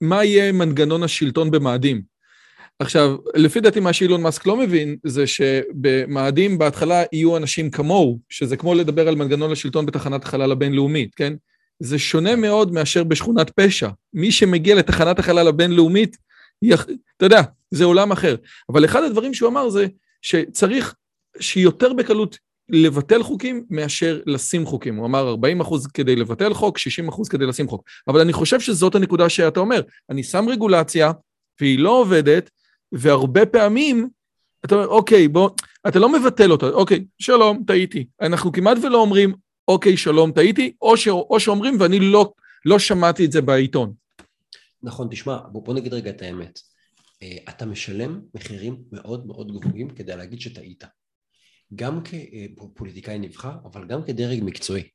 [0.00, 2.02] מה יהיה מנגנון השלטון במאדים?
[2.78, 8.56] עכשיו, לפי דעתי מה שאילון מאסק לא מבין, זה שבמאדים בהתחלה יהיו אנשים כמוהו, שזה
[8.56, 11.34] כמו לדבר על מנגנון השלטון בתחנת החלל הבינלאומית, כן?
[11.80, 13.88] זה שונה מאוד מאשר בשכונת פשע.
[14.14, 16.16] מי שמגיע לתחנת החלל הבינלאומית,
[16.62, 16.86] יח...
[17.16, 18.36] אתה יודע, זה עולם אחר.
[18.68, 19.86] אבל אחד הדברים שהוא אמר זה
[20.22, 20.94] שצריך
[21.40, 24.96] שיותר בקלות לבטל חוקים מאשר לשים חוקים.
[24.96, 27.88] הוא אמר 40 אחוז כדי לבטל חוק, 60 אחוז כדי לשים חוק.
[28.08, 29.82] אבל אני חושב שזאת הנקודה שאתה אומר.
[30.10, 31.12] אני שם רגולציה,
[31.60, 32.50] והיא לא עובדת,
[32.92, 34.08] והרבה פעמים
[34.64, 35.50] אתה אומר, אוקיי, בוא,
[35.88, 38.06] אתה לא מבטל אותה, אוקיי, שלום, טעיתי.
[38.20, 39.34] אנחנו כמעט ולא אומרים,
[39.68, 42.32] אוקיי, שלום, טעיתי, או, ש, או שאומרים, ואני לא,
[42.64, 43.92] לא שמעתי את זה בעיתון.
[44.82, 46.60] נכון, תשמע, בוא, בוא נגיד רגע את האמת.
[47.22, 50.84] אה, אתה משלם מחירים מאוד מאוד גבוהים כדי להגיד שטעית.
[51.74, 52.00] גם
[52.74, 54.88] כפוליטיקאי נבחר, אבל גם כדרג מקצועי.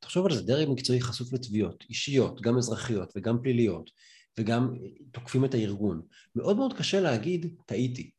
[0.00, 3.90] תחשוב על זה, דרג מקצועי חשוף לתביעות אישיות, גם אזרחיות וגם פליליות,
[4.38, 4.74] וגם
[5.12, 6.02] תוקפים את הארגון.
[6.36, 8.10] מאוד מאוד קשה להגיד, טעיתי.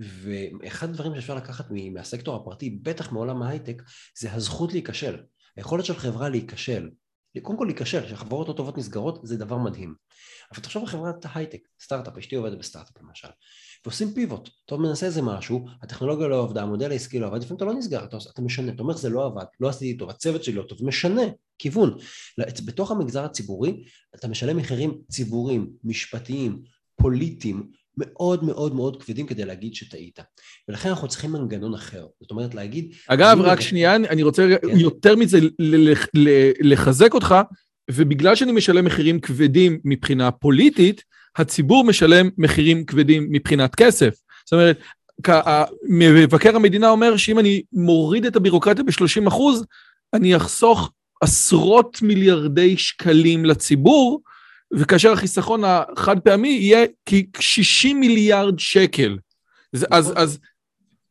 [0.00, 3.82] ואחד הדברים שאפשר לקחת מהסקטור הפרטי, בטח מעולם ההייטק,
[4.18, 5.16] זה הזכות להיכשל.
[5.56, 6.90] היכולת של חברה להיכשל,
[7.42, 9.94] קודם כל להיכשל, שחברות לא טובות נסגרות, זה דבר מדהים.
[10.52, 13.28] אבל תחשוב על חברת הייטק, סטארט-אפ, אשתי עובדת בסטארט-אפ למשל,
[13.88, 17.64] ועושים פיבוט, אתה מנסה איזה משהו, הטכנולוגיה לא עבדה, המודל העסקי לא עבד, לפעמים אתה
[17.64, 20.54] לא נסגר, אתה, אתה משנה, אתה אומר זה לא עבד, לא עשיתי טוב, הצוות שלי
[20.54, 21.22] לא טוב, משנה,
[21.58, 21.98] כיוון.
[22.64, 26.62] בתוך המגזר הציבורי אתה משלם מחירים ציבוריים, משפטיים,
[26.96, 30.18] פוליטיים, מאוד מאוד מאוד כבדים כדי להגיד שטעית.
[30.68, 32.06] ולכן אנחנו צריכים מנגנון אחר.
[32.20, 32.92] זאת אומרת, להגיד...
[33.06, 34.78] אגב, רק שנייה, אני רוצה כן.
[34.78, 35.38] יותר מזה
[36.60, 37.34] לחזק אותך,
[37.90, 41.02] ובגלל שאני משלם מחירים כבדים מבחינה פוליטית,
[41.36, 44.14] הציבור משלם מחירים כבדים מבחינת כסף.
[44.44, 44.78] זאת אומרת,
[45.88, 49.64] מבקר המדינה אומר שאם אני מוריד את הבירוקרטיה ב-30 אחוז,
[50.14, 54.20] אני אחסוך עשרות מיליארדי שקלים לציבור,
[54.74, 59.18] וכאשר החיסכון החד פעמי יהיה כ-60 מיליארד שקל.
[59.72, 60.22] אז, אז, נכון.
[60.22, 60.38] אז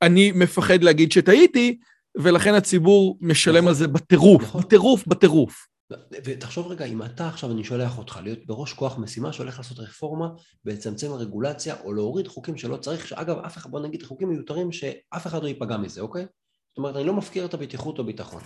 [0.01, 1.77] אני מפחד להגיד שטעיתי,
[2.17, 3.67] ולכן הציבור משלם נכון.
[3.67, 4.61] על זה בטירוף, נכון.
[4.61, 5.67] בטירוף, בטירוף.
[6.25, 10.27] ותחשוב רגע, אם אתה עכשיו, אני שולח אותך להיות בראש כוח משימה שהולך לעשות רפורמה
[10.65, 15.27] ולצמצם רגולציה או להוריד חוקים שלא צריך, שאגב, אף אחד, בוא נגיד חוקים מיותרים שאף
[15.27, 16.25] אחד לא ייפגע מזה, אוקיי?
[16.69, 18.41] זאת אומרת, אני לא מפקיר את הבטיחות או ביטחון.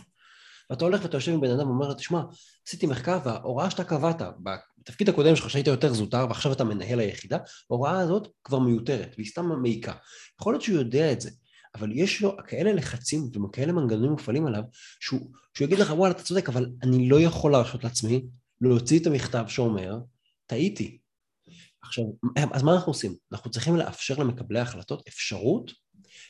[0.69, 2.21] ואתה הולך ואתה יושב עם בן אדם ואומר לו, תשמע,
[2.67, 7.38] עשיתי מחקר וההוראה שאתה קבעת בתפקיד הקודם שלך שהיית יותר זוטר ועכשיו אתה מנהל היחידה,
[7.69, 9.93] ההוראה הזאת כבר מיותרת והיא סתם מעיקה.
[10.41, 11.30] יכול להיות שהוא יודע את זה,
[11.75, 14.63] אבל יש לו כאלה לחצים וכאלה מנגנונים מופעלים עליו,
[14.99, 18.25] שהוא, שהוא יגיד לך, וואלה, אתה צודק, אבל אני לא יכול להרשות לעצמי
[18.61, 19.99] להוציא את המכתב שאומר,
[20.45, 20.97] טעיתי.
[21.81, 22.03] עכשיו,
[22.53, 23.15] אז מה אנחנו עושים?
[23.31, 25.71] אנחנו צריכים לאפשר למקבלי ההחלטות אפשרות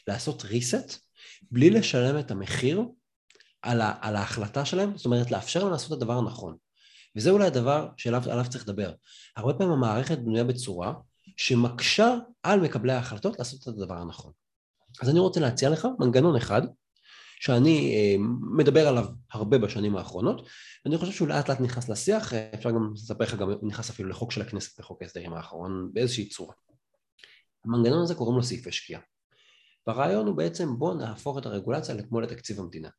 [0.08, 0.98] לעשות reset
[1.52, 2.82] בלי לשלם את המחיר
[3.62, 6.58] על, ה, על ההחלטה שלהם, זאת אומרת לאפשר להם לעשות את הדבר הנכון.
[7.16, 8.94] וזה אולי הדבר שעליו צריך לדבר.
[9.38, 10.94] הרבה פעמים המערכת בנויה בצורה
[11.38, 14.32] שמקשה על מקבלי ההחלטות לעשות את הדבר הנכון.
[15.02, 16.62] אז אני רוצה להציע לך מנגנון אחד
[17.42, 18.16] שאני אה,
[18.58, 20.48] מדבר עליו הרבה בשנים האחרונות,
[20.86, 24.10] ואני חושב שהוא לאט לאט נכנס לשיח, אה, אפשר גם לספר לך, גם נכנס אפילו
[24.10, 26.54] לחוק של הכנסת בחוק ההסדרים האחרון באיזושהי צורה.
[27.66, 29.02] המנגנון הזה קוראים לו סעיפי שקיעה.
[29.88, 32.90] והרעיון הוא בעצם בוא נהפוך את הרגולציה כמו לתקציב המדינה.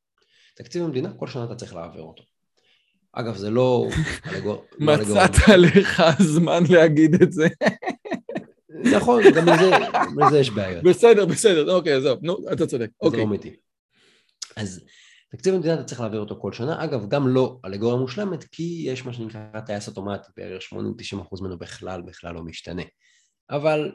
[0.57, 2.23] תקציב המדינה, כל שנה אתה צריך להעביר אותו.
[3.13, 3.89] אגב, זה לא...
[4.45, 7.49] לא מצאת לך זמן להגיד את זה.
[8.69, 9.47] נכון, גם
[10.19, 10.85] לזה יש בעיות.
[10.85, 12.91] בסדר, בסדר, אוקיי, עזוב, נו, אתה צודק.
[13.01, 13.11] אוקיי.
[13.11, 13.57] זה לא אמיתי.
[14.57, 14.85] אז
[15.31, 19.07] תקציב המדינה אתה צריך להעביר אותו כל שנה, אגב, גם לא אלגוריה מושלמת, כי יש
[19.07, 20.77] מה שנקרא טייס אוטומטי, בערך 80-90%
[21.41, 22.83] ממנו בכלל, בכלל לא משתנה.
[23.51, 23.93] אבל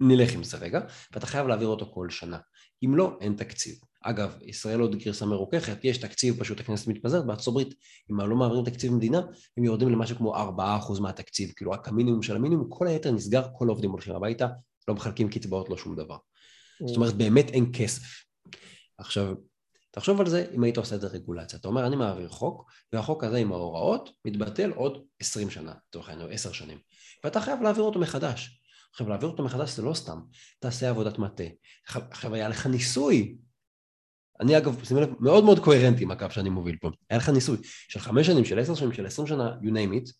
[0.00, 0.80] נלך עם זה רגע,
[1.12, 2.38] ואתה חייב להעביר אותו כל שנה.
[2.84, 3.74] אם לא, אין תקציב.
[4.02, 7.74] אגב, ישראל עוד גרסה מרוככת, יש תקציב, פשוט הכנסת מתפזרת, בארצות הברית,
[8.10, 9.20] אם לא מעבירים תקציב מדינה,
[9.56, 13.66] הם יורדים למשהו כמו 4% מהתקציב, כאילו רק המינימום של המינימום, כל היתר נסגר, כל
[13.68, 14.46] העובדים הולכים הביתה,
[14.88, 16.16] לא מחלקים קצבאות, לא שום דבר.
[16.86, 18.24] זאת אומרת, באמת אין כסף.
[18.98, 19.34] עכשיו,
[19.90, 21.58] תחשוב על זה אם היית עושה את זה רגולציה.
[21.58, 26.30] אתה אומר, אני מעביר חוק, והחוק הזה עם ההוראות מתבטל עוד 20 שנה, לצורך העניין,
[26.30, 26.78] 10 שנים.
[27.24, 28.60] ואתה חייב להעביר אותו מחדש.
[28.90, 30.20] עכשיו, להעביר אותו מחדש זה לא סתם,
[30.58, 31.44] תעשה עבודת מטה.
[32.10, 33.36] עכשיו, היה לך ניסוי
[34.42, 36.90] אני אגב, שימי לב, מאוד מאוד קוהרנטי עם הקו שאני מוביל פה.
[37.10, 37.56] היה לך ניסוי
[37.88, 40.12] של חמש שנים, של עשר שנים, של עשרים שנה, you name it,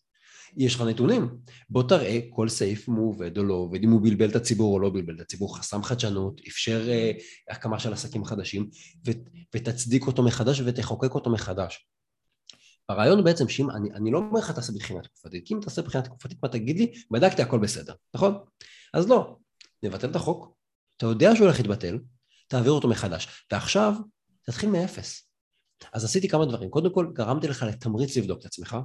[0.57, 1.39] יש לך נתונים.
[1.71, 4.75] בוא תראה כל סעיף אם הוא עובד או לא עובד, אם הוא בלבל את הציבור
[4.75, 8.71] או לא בלבל את הציבור, חסם חדשנות, אפשר uh, הקמה של עסקים חדשים,
[9.07, 9.11] ו-
[9.55, 11.87] ותצדיק אותו מחדש ותחוקק אותו מחדש.
[12.89, 16.05] הרעיון בעצם שאם, אני, אני לא אומר לך תעשה בחינה תקופתית, כי אם תעשה בחינה
[16.05, 16.93] תקופתית, מה תגיד לי?
[17.11, 18.35] בדקתי הכל בסדר, נכון?
[18.95, 19.37] אז לא,
[19.83, 20.55] נבטל את החוק,
[20.97, 21.99] אתה יודע שהוא הולך להתבטל,
[22.49, 23.47] תעביר אותו מחדש.
[23.53, 23.95] ועכשיו,
[24.43, 25.29] תתחיל מאפס.
[25.93, 26.71] אז עשיתי כמה דברים.
[26.71, 28.77] קודם כל, גרמתי לך לתמריץ לבדוק את עצמך,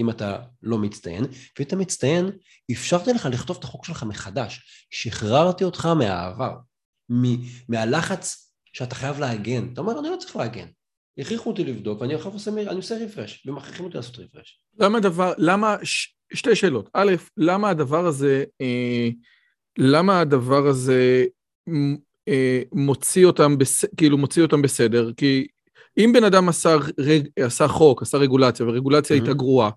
[0.00, 2.30] אם אתה לא מצטיין, ואם אתה מצטיין,
[2.72, 4.60] אפשרתי לך לכתוב את החוק שלך מחדש.
[4.90, 6.56] שחררתי אותך מהעבר,
[7.68, 9.68] מהלחץ שאתה חייב להגן.
[9.72, 10.66] אתה אומר, אני לא צריך להגן.
[11.18, 14.60] הכריחו אותי לבדוק, ואני עכשיו עושה, אני עושה רפרש, ומכריחים אותי לעשות רפרש.
[14.78, 16.90] למה הדבר, למה, ש, שתי שאלות.
[16.92, 19.08] א', למה הדבר הזה, אה,
[19.78, 21.24] למה הדבר הזה
[22.28, 23.84] אה, מוציא אותם, בס...
[23.96, 25.46] כאילו מוציא אותם בסדר, כי
[25.98, 27.28] אם בן אדם עשה, רג...
[27.40, 29.20] עשה חוק, עשה רגולציה, ורגולציה mm-hmm.
[29.20, 29.70] הייתה גרועה,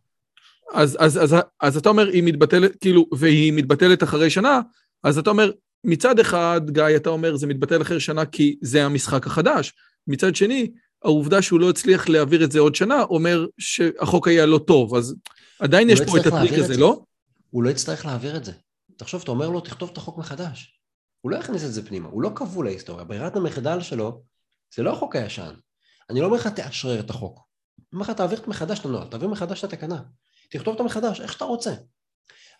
[0.73, 4.61] אז, אז, אז, אז אתה אומר, היא מתבטלת, כאילו, והיא מתבטלת אחרי שנה,
[5.03, 5.51] אז אתה אומר,
[5.83, 9.73] מצד אחד, גיא, אתה אומר, זה מתבטל אחרי שנה כי זה המשחק החדש.
[10.07, 10.71] מצד שני,
[11.03, 15.15] העובדה שהוא לא הצליח להעביר את זה עוד שנה, אומר שהחוק היה לא טוב, אז
[15.59, 17.01] עדיין יש פה את הטריק הזה, לא?
[17.49, 18.51] הוא לא יצטרך להעביר את זה.
[18.97, 20.79] תחשוב, אתה אומר לו, תכתוב את החוק מחדש.
[21.21, 23.05] הוא לא יכניס את זה פנימה, הוא לא כבול להיסטוריה.
[23.05, 24.23] ברירת המחדל שלו
[24.75, 25.53] זה לא החוק הישן.
[26.09, 27.39] אני לא אומר לך תאשרר את החוק.
[27.79, 30.01] אני אומר לך תעביר מחדש את הנוהל, תעביר מחדש את התקנה.
[30.51, 31.73] תכתוב אותה מחדש, איך שאתה רוצה.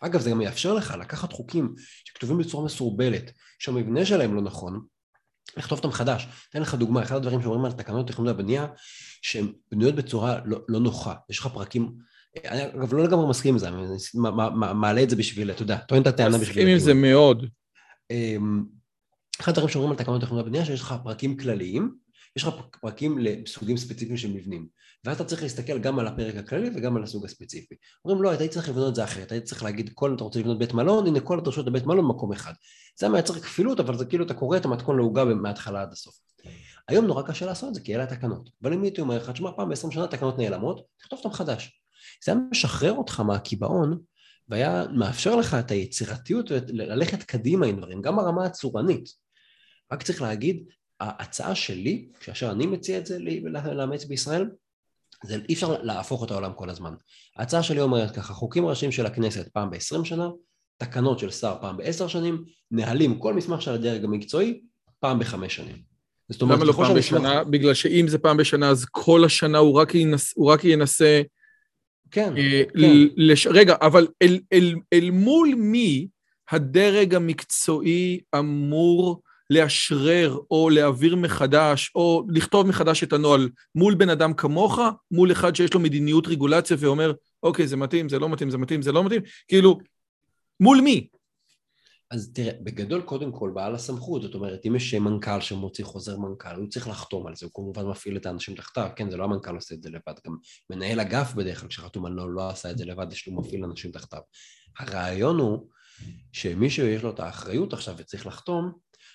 [0.00, 1.74] אגב, זה גם יאפשר לך לקחת חוקים
[2.04, 4.80] שכתובים בצורה מסורבלת, שהמבנה שלהם לא נכון,
[5.56, 6.28] לכתוב אותם מחדש.
[6.50, 8.66] אתן לך דוגמה, אחד הדברים שאומרים על תקנות תכנון והבנייה,
[9.22, 11.14] שהן בנויות בצורה לא, לא נוחה.
[11.30, 11.92] יש לך פרקים,
[12.44, 13.76] אני אגב לא לגמרי מסכים עם זה, אני
[14.74, 16.48] מעלה את זה בשביל, אתה יודע, טוען את הטענה בשביל...
[16.48, 17.46] מסכים עם זה מאוד.
[18.10, 18.64] אמ,
[19.40, 21.94] אחד הדברים שאומרים על תקנות תכנון והבנייה, שיש לך פרקים כלליים,
[22.36, 24.68] יש לך פרקים לסוגים ספציפיים של מבנים,
[25.04, 27.74] ואז אתה צריך להסתכל גם על הפרק הכללי וגם על הסוג הספציפי.
[28.04, 30.58] אומרים לא, אתה צריך לבנות את זה אחרת, היית צריך להגיד כל אתה רוצה לבנות
[30.58, 32.52] בית מלון, הנה כל הדרשות לבית מלון במקום אחד.
[32.98, 36.14] זה מייצר כפילות, אבל זה כאילו אתה קורא את המתכון לעוגה מההתחלה עד הסוף.
[36.88, 38.50] היום נורא קשה לעשות את זה, כי אלה התקנות.
[38.62, 41.82] אבל אם הייתי אומר לך, תשמע, פעם ב-20 שנה תקנות נעלמות, תכתוב אותן חדש.
[42.24, 43.98] זה היה משחרר אותך מהקיבעון,
[44.48, 49.08] והיה מאפשר לך את היצירתיות וללכת קדימה עם דברים, גם ברמה הצורנית.
[49.92, 50.64] רק צריך להגיד,
[51.00, 53.18] ההצעה שלי, כאשר אני מציע את זה
[53.72, 54.50] לאמץ בישראל,
[55.24, 56.94] זה אי אפשר להפוך את העולם כל הזמן.
[57.36, 60.28] ההצעה שלי אומרת ככה, חוקים ראשיים של הכנסת פעם ב-20 שנה,
[60.78, 64.60] תקנות של שר פעם בעשר שנים, נהלים, כל מסמך של הדרג המקצועי,
[65.00, 65.76] פעם בחמש שנים.
[66.28, 67.44] זאת אומרת, למה לא פעם בשנה?
[67.44, 71.22] בגלל שאם זה פעם בשנה, אז כל השנה הוא רק, ינס, הוא רק ינסה...
[72.10, 72.90] כן, אה, כן.
[73.16, 73.46] לש...
[73.46, 76.08] רגע, אבל אל, אל, אל מול מי
[76.50, 84.34] הדרג המקצועי אמור לאשרר או להעביר מחדש או לכתוב מחדש את הנוהל מול בן אדם
[84.34, 84.78] כמוך,
[85.10, 87.12] מול אחד שיש לו מדיניות רגולציה ואומר,
[87.42, 89.78] אוקיי, זה מתאים, זה לא מתאים, זה מתאים, זה לא מתאים, כאילו,
[90.60, 91.06] מול מי?
[92.10, 96.56] אז תראה, בגדול קודם כל בעל הסמכות, זאת אומרת, אם יש מנכ"ל שמוציא חוזר מנכ"ל,
[96.56, 99.54] הוא צריך לחתום על זה, הוא כמובן מפעיל את האנשים תחתיו, כן, זה לא המנכ"ל
[99.54, 100.36] עושה את זה לבד, גם
[100.70, 103.64] מנהל אגף בדרך כלל כשחתום על נוהל לא עשה את זה לבד, יש לו מפעיל
[103.64, 104.20] אנשים תחתיו.
[104.78, 105.68] הרעיון הוא
[106.32, 108.72] שמישהו יש לו את האחריות עכשיו וצריך לחתום,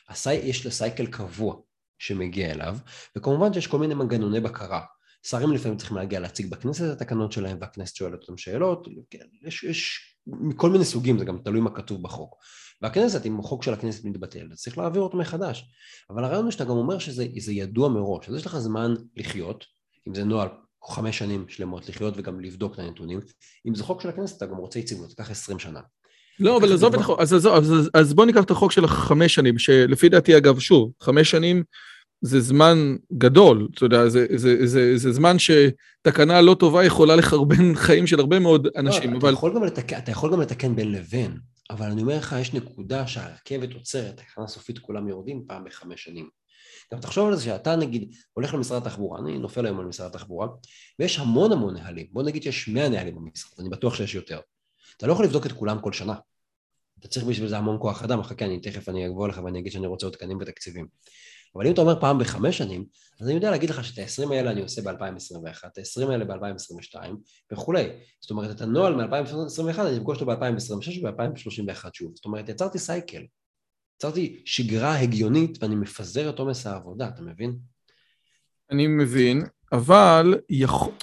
[0.10, 0.34] הסי...
[0.34, 1.56] יש לו סייקל קבוע
[2.00, 2.78] שמגיע אליו,
[3.18, 4.82] וכמובן שיש כל מיני מנגנוני בקרה.
[5.24, 9.64] שרים לפעמים צריכים להגיע להציג בכנסת את התקנות שלהם, והכנסת שואלת אותם שאלות, כן, יש,
[9.64, 12.36] יש מכל מיני סוגים, זה גם תלוי מה כתוב בחוק.
[12.82, 15.66] והכנסת, אם החוק של הכנסת מתבטל, אז צריך להעביר אותו מחדש.
[16.10, 19.66] אבל הרעיון הוא שאתה גם אומר שזה ידוע מראש, אז יש לך זמן לחיות,
[20.08, 20.50] אם זה נוהל
[20.84, 23.20] חמש שנים שלמות לחיות וגם לבדוק את הנתונים,
[23.68, 25.82] אם זה חוק של הכנסת אתה גם רוצה יציבות, תיקח עשרים שנה.
[26.40, 29.36] לא, אבל עזוב את החוק, אז, אז, אז, אז בוא ניקח את החוק של החמש
[29.36, 31.64] שנים, שלפי דעתי אגב, שוב, חמש שנים
[32.22, 37.76] זה זמן גדול, אתה יודע, זה, זה, זה, זה זמן שתקנה לא טובה יכולה לחרבן
[37.86, 39.30] חיים של הרבה מאוד אנשים, לא, אבל...
[39.30, 41.38] אתה יכול, גם לתקן, אתה יכול גם לתקן בין לבין,
[41.70, 46.30] אבל אני אומר לך, יש נקודה שהרכבת עוצרת, תקנה סופית כולם יורדים פעם בחמש שנים.
[46.94, 50.48] גם תחשוב על זה שאתה נגיד הולך למשרד התחבורה, אני נופל היום על משרד התחבורה,
[51.00, 54.40] ויש המון המון נהלים, בוא נגיד שיש מאה נהלים במשרד, אני בטוח שיש יותר.
[54.98, 56.16] אתה לא יכול לבדוק את כולם כל שנה.
[57.00, 59.72] אתה צריך בשביל זה המון כוח אדם, חכה, אני תכף אני אגבול לך ואני אגיד
[59.72, 60.88] שאני רוצה עוד תקנים ותקציבים.
[61.56, 62.86] אבל אם אתה אומר פעם בחמש שנים,
[63.22, 66.98] אז אני יודע להגיד לך שאת ה-20 האלה אני עושה ב-2021, את ה-20 האלה ב-2022
[67.52, 67.90] וכולי.
[68.20, 72.12] זאת אומרת, את הנוהל מ-2021 אני אפגוש אותו ב-2026 וב-2031 שוב.
[72.16, 73.26] זאת אומרת, יצרתי סייקל.
[73.96, 77.58] יצרתי שגרה הגיונית ואני מפזר את עומס העבודה, אתה מבין?
[78.72, 80.94] אני מבין, אבל יכול...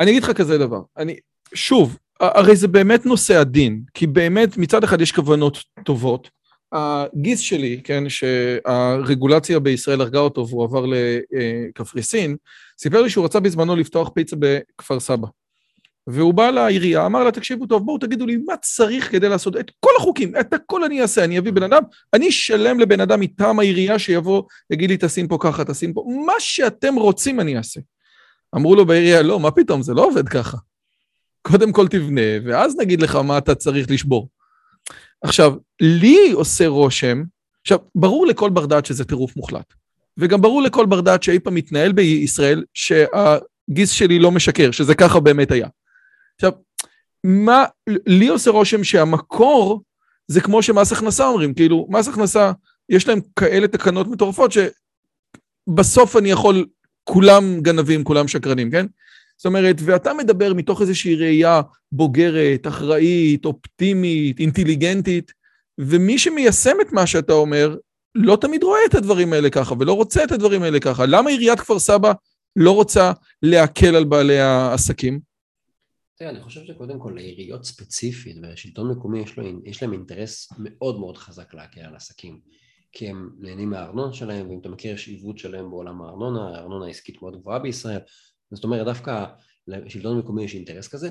[0.00, 1.16] אני אגיד לך כזה דבר, אני,
[1.54, 6.30] שוב, הרי זה באמת נושא עדין, כי באמת מצד אחד יש כוונות טובות.
[6.72, 12.36] הגיס שלי, כן, שהרגולציה בישראל הרגה אותו והוא עבר לקפריסין,
[12.78, 15.26] סיפר לי שהוא רצה בזמנו לפתוח פיצה בכפר סבא.
[16.06, 19.70] והוא בא לעירייה, אמר לה, תקשיבו טוב, בואו תגידו לי מה צריך כדי לעשות את
[19.80, 21.82] כל החוקים, את הכל אני אעשה, אני אביא בן אדם,
[22.14, 26.32] אני אשלם לבן אדם מטעם העירייה שיבוא, יגיד לי, תשים פה ככה, תשים פה, מה
[26.38, 27.80] שאתם רוצים אני אעשה.
[28.56, 30.56] אמרו לו בעירייה, לא, מה פתאום, זה לא עובד ככה.
[31.42, 34.28] קודם כל תבנה, ואז נגיד לך מה אתה צריך לשבור.
[35.22, 37.22] עכשיו, לי עושה רושם,
[37.62, 39.74] עכשיו, ברור לכל בר דעת שזה טירוף מוחלט,
[40.16, 45.20] וגם ברור לכל בר דעת שאי פעם מתנהל בישראל שהגיס שלי לא משקר, שזה ככה
[45.20, 45.68] באמת היה.
[46.34, 46.52] עכשיו,
[47.24, 47.64] מה,
[48.06, 49.82] לי עושה רושם שהמקור
[50.26, 52.52] זה כמו שמס הכנסה אומרים, כאילו, מס הכנסה,
[52.88, 56.66] יש להם כאלה תקנות מטורפות שבסוף אני יכול,
[57.04, 58.86] כולם גנבים, כולם שקרנים, כן?
[59.42, 65.32] זאת אומרת, ואתה מדבר מתוך איזושהי ראייה בוגרת, אחראית, אופטימית, אינטליגנטית,
[65.78, 67.76] ומי שמיישם את מה שאתה אומר,
[68.14, 71.06] לא תמיד רואה את הדברים האלה ככה, ולא רוצה את הדברים האלה ככה.
[71.06, 72.12] למה עיריית כפר סבא
[72.56, 75.20] לא רוצה להקל על בעלי העסקים?
[76.16, 81.00] תראה, אני חושב שקודם כל לעיריות ספציפית ולשלטון מקומי יש, לו, יש להם אינטרס מאוד
[81.00, 82.40] מאוד חזק להקל על עסקים.
[82.92, 87.22] כי הם נהנים מהארנונה שלהם, ואם אתה מכיר יש עיוות שלהם בעולם הארנונה, הארנונה העסקית
[87.22, 88.00] מאוד גבוהה בישראל,
[88.52, 89.24] זאת אומרת, דווקא
[89.66, 91.08] לשלטון המקומי יש אינטרס כזה.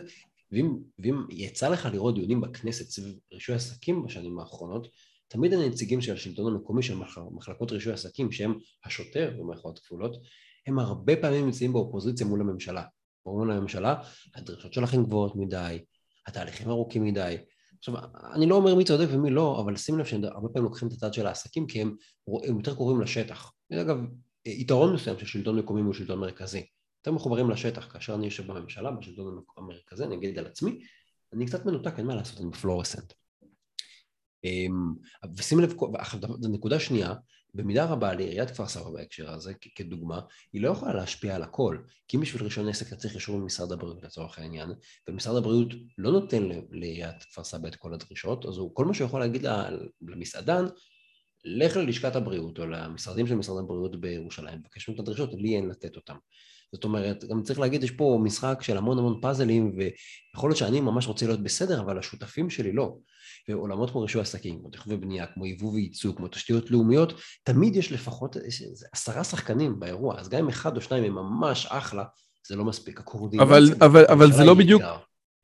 [0.51, 4.87] ואם, ואם יצא לך לראות דיונים בכנסת סביב רישוי עסקים בשנים האחרונות,
[5.27, 6.95] תמיד הנציגים של השלטון המקומי, של
[7.31, 8.53] מחלקות רישוי עסקים, שהם
[8.85, 10.17] השוטר במחאות כפולות,
[10.67, 12.83] הם הרבה פעמים נמצאים באופוזיציה מול הממשלה.
[13.25, 13.95] אומרים לממשלה,
[14.35, 15.79] הדרישות שלכם גבוהות מדי,
[16.27, 17.37] התהליכים ארוכים מדי.
[17.79, 17.95] עכשיו,
[18.33, 20.93] אני לא אומר מי צודק ומי לא, אבל שים לב שהם הרבה פעמים לוקחים את
[20.93, 21.95] הצד של העסקים כי הם,
[22.47, 23.51] הם יותר קרובים לשטח.
[23.71, 23.97] זה אגב
[24.45, 26.65] יתרון מסוים של שלטון מקומי מול שלטון מרכזי.
[27.01, 30.79] יותר מחוברים לשטח, כאשר אני יושב בממשלה, בשלטון המרכזי, אני אגיד על עצמי,
[31.33, 33.13] אני קצת מנותק, אין מה לעשות, אני בפלורסנט.
[34.43, 34.93] אמ,
[35.37, 37.13] ושים לב, עכשיו נקודה שנייה,
[37.53, 40.19] במידה רבה לעיריית כפר סבא בהקשר הזה, כדוגמה,
[40.53, 43.71] היא לא יכולה להשפיע על הכל, כי אם בשביל רישיון עסק אתה צריך אישור ממשרד
[43.71, 44.69] הבריאות לצורך העניין,
[45.09, 49.05] ומשרד הבריאות לא נותן לעיריית כפר סבא את כל הדרישות, אז הוא, כל מה שהוא
[49.05, 49.45] יכול להגיד
[50.01, 50.65] למסעדן,
[51.45, 55.95] לך ללשכת הבריאות או למשרדים של משרד הבריאות בירושלים, מבקש את הדרישות, לי אין לתת
[55.95, 56.15] אותם.
[56.73, 60.81] זאת אומרת, גם צריך להגיד, יש פה משחק של המון המון פאזלים, ויכול להיות שאני
[60.81, 62.95] ממש רוצה להיות בסדר, אבל השותפים שלי לא.
[63.49, 67.91] ועולמות כמו רישוי עסקים, כמו תכנון ובנייה, כמו יבוא וייצוא, כמו תשתיות לאומיות, תמיד יש
[67.91, 68.35] לפחות
[68.93, 72.03] עשרה שחקנים באירוע, אז גם אם אחד או שניים הם ממש אחלה,
[72.47, 72.99] זה לא מספיק.
[72.99, 73.47] הקורדינציה...
[73.47, 74.81] אבל, אבל, אבל זה לא בדיוק...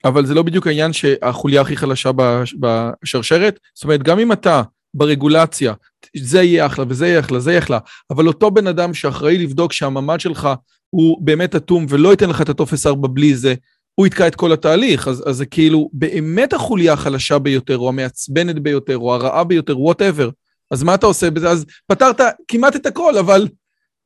[0.05, 2.11] אבל זה לא בדיוק העניין שהחוליה הכי חלשה
[2.59, 3.59] בשרשרת.
[3.73, 4.61] זאת אומרת, גם אם אתה
[4.97, 5.73] ברגולציה,
[6.17, 7.79] זה יהיה אחלה וזה יהיה אחלה, זה יהיה אחלה,
[8.09, 10.49] אבל אותו בן אדם שאחראי לבדוק שהממ"ד שלך
[10.89, 13.55] הוא באמת אטום ולא ייתן לך את הטופס 4 בלי זה,
[13.95, 18.59] הוא יתקע את כל התהליך, אז, אז זה כאילו באמת החוליה החלשה ביותר, או המעצבנת
[18.59, 20.29] ביותר, או הרעה ביותר, whatever.
[20.71, 21.49] אז מה אתה עושה בזה?
[21.49, 23.47] אז פתרת כמעט את הכל, אבל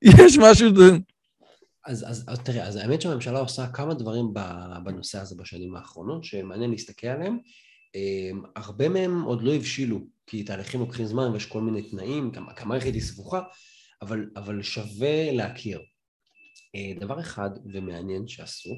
[0.01, 0.67] יש משהו...
[1.86, 4.25] אז, אז, אז תראה, אז האמת שהממשלה עושה כמה דברים
[4.84, 7.38] בנושא הזה בשנים האחרונות, שמעניין להסתכל עליהם.
[7.95, 12.45] אמ, הרבה מהם עוד לא הבשילו, כי תהליכים לוקחים זמן ויש כל מיני תנאים, גם
[12.58, 13.41] המערכת היא סבוכה,
[14.01, 15.82] אבל, אבל שווה להכיר.
[16.75, 18.69] אה, דבר אחד ומעניין שעשו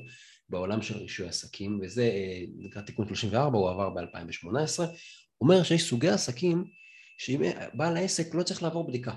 [0.50, 4.84] בעולם של רישוי עסקים, וזה אה, נקרא תיקון 34, הוא עבר ב-2018,
[5.42, 6.66] אומר שיש סוגי עסקים
[7.18, 7.42] שאם
[7.74, 9.14] בעל העסק לא צריך לעבור בדיקה.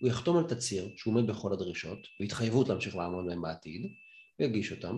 [0.00, 3.82] הוא יחתום על תצהיר שהוא עומד בכל הדרישות, והתחייבות להמשיך לעמוד בהם בעתיד,
[4.40, 4.96] ויגיש אותם,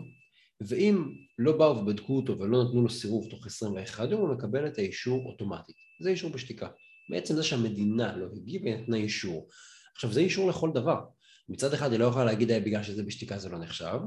[0.67, 1.05] ואם
[1.39, 5.27] לא באו ובדקו אותו ולא נתנו לו סירוב תוך 21 יום, הוא מקבל את האישור
[5.27, 5.77] אוטומטית.
[6.01, 6.69] זה אישור בשתיקה.
[7.11, 9.49] בעצם זה שהמדינה לא הגיבה, היא נתנה אישור.
[9.95, 11.01] עכשיו, זה אישור לכל דבר.
[11.49, 13.99] מצד אחד היא לא יכולה להגיד בגלל שזה בשתיקה זה לא נחשב,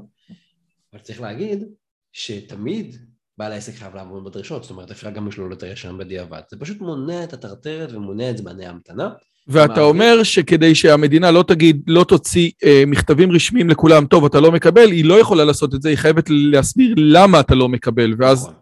[0.92, 1.64] אבל צריך להגיד
[2.12, 2.96] שתמיד
[3.38, 6.42] בעל העסק חייב לעמוד בדרישות, זאת אומרת אפשר גם לשלול את הרישיון בדיעבד.
[6.50, 9.08] זה פשוט מונע את הטרטרת ומונע את זמני ההמתנה.
[9.48, 14.52] ואתה אומר שכדי שהמדינה לא תגיד, לא תוציא אה, מכתבים רשמיים לכולם, טוב, אתה לא
[14.52, 18.42] מקבל, היא לא יכולה לעשות את זה, היא חייבת להסביר למה אתה לא מקבל, ואז...
[18.42, 18.54] נכון.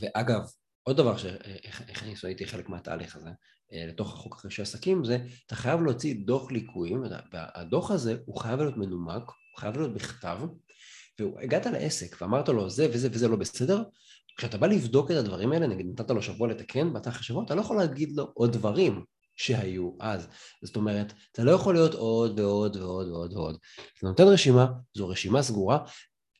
[0.00, 0.40] ואגב,
[0.82, 3.30] עוד דבר שאיך אני הייתי חלק מהתהליך הזה,
[3.72, 7.02] אה, לתוך החוק אחרי עסקים, זה אתה חייב להוציא דוח ליקויים,
[7.32, 10.38] והדוח הזה הוא חייב להיות מנומק, הוא חייב להיות בכתב,
[11.20, 13.82] והגעת לעסק ואמרת לו זה וזה וזה לא בסדר,
[14.36, 17.54] כשאתה בא לבדוק את הדברים האלה, נגיד נתת לו שבוע לתקן, ואתה אחרי שבוע, אתה
[17.54, 19.04] לא יכול להגיד לו עוד דברים
[19.42, 20.28] שהיו אז.
[20.62, 23.56] זאת אומרת, אתה לא יכול להיות עוד ועוד ועוד ועוד ועוד.
[23.98, 25.78] אתה נותן רשימה, זו רשימה סגורה,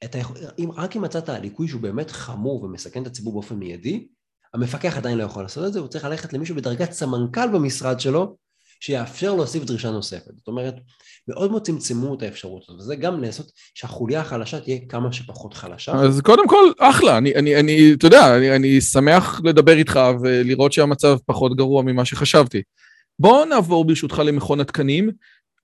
[0.04, 4.06] אתה יכול, אם, רק אם מצאת ליקוי שהוא באמת חמור ומסכן את הציבור באופן מיידי,
[4.54, 8.36] המפקח עדיין לא יכול לעשות את זה, הוא צריך ללכת למישהו בדרגת סמנכ"ל במשרד שלו,
[8.80, 10.36] שיאפשר להוסיף דרישה נוספת.
[10.36, 10.74] זאת אומרת,
[11.28, 15.92] מאוד מאוד צמצמו את האפשרות הזאת, וזה גם לעשות שהחוליה החלשה תהיה כמה שפחות חלשה.
[15.92, 20.72] אז קודם כל, אחלה, אני, אני, אני אתה יודע, אני, אני שמח לדבר איתך ולראות
[20.72, 22.62] שהמצב פחות גרוע ממה שחשבתי.
[23.18, 25.12] בואו נעבור ברשותך למכון התקנים, okay.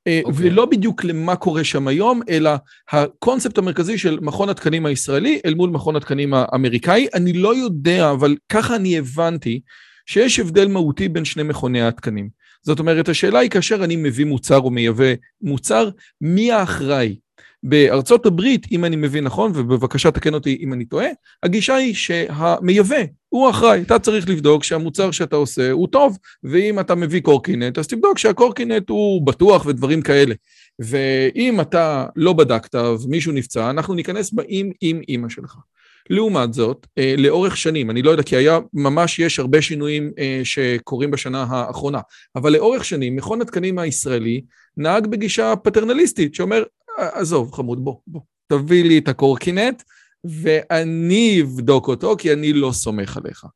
[0.06, 0.50] אה, אוקיי.
[0.50, 2.50] ולא בדיוק למה קורה שם היום, אלא
[2.90, 7.06] הקונספט המרכזי של מכון התקנים הישראלי אל מול מכון התקנים האמריקאי.
[7.14, 9.61] אני לא יודע, אבל ככה אני הבנתי,
[10.06, 12.28] שיש הבדל מהותי בין שני מכוני התקנים.
[12.62, 17.16] זאת אומרת, השאלה היא כאשר אני מביא מוצר או מייבא מוצר, מי האחראי?
[17.62, 21.07] בארצות הברית, אם אני מבין נכון, ובבקשה תקן אותי אם אני טועה,
[21.42, 22.97] הגישה היא שהמייבא
[23.29, 23.83] הוא אחראי.
[23.83, 28.88] אתה צריך לבדוק שהמוצר שאתה עושה הוא טוב, ואם אתה מביא קורקינט, אז תבדוק שהקורקינט
[28.88, 30.35] הוא בטוח ודברים כאלה.
[30.79, 35.57] ואם אתה לא בדקת ומישהו נפצע, אנחנו ניכנס באים עם אימא שלך.
[36.11, 40.41] לעומת זאת, אה, לאורך שנים, אני לא יודע, כי היה, ממש יש הרבה שינויים אה,
[40.45, 42.01] שקורים בשנה האחרונה,
[42.37, 44.41] אבל לאורך שנים, מכון התקנים הישראלי
[44.76, 46.62] נהג בגישה פטרנליסטית, שאומר,
[46.99, 49.82] עזוב, חמוד, בוא, בוא, תביא לי את הקורקינט,
[50.24, 53.46] ואני אבדוק אותו, כי אני לא סומך עליך.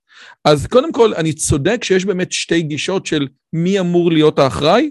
[0.45, 4.91] אז קודם כל, אני צודק שיש באמת שתי גישות של מי אמור להיות האחראי?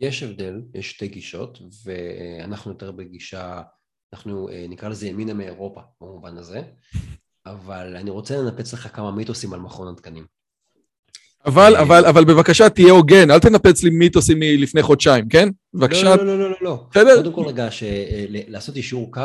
[0.00, 3.62] יש הבדל, יש שתי גישות, ואנחנו יותר בגישה
[4.12, 6.62] אנחנו אה, נקרא לזה ימינה מאירופה במובן הזה,
[7.46, 10.24] אבל אני רוצה לנפץ לך כמה מיתוסים על מכון התקנים.
[11.46, 15.48] אבל, אבל, אבל בבקשה תהיה הוגן, אל תנפץ לי מיתוסים מלפני חודשיים, כן?
[15.76, 16.16] בבקשה.
[16.16, 16.86] לא, לא, לא, לא, לא.
[16.90, 17.16] בסדר?
[17.16, 17.68] קודם כל רגע,
[18.28, 19.20] לעשות אישור קו,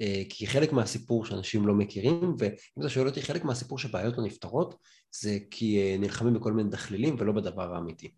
[0.00, 4.24] אה, כי חלק מהסיפור שאנשים לא מכירים, ואם אתה שואל אותי, חלק מהסיפור שבעיות לא
[4.24, 4.74] נפתרות,
[5.20, 8.10] זה כי אה, נלחמים בכל מיני דחלילים ולא בדבר האמיתי.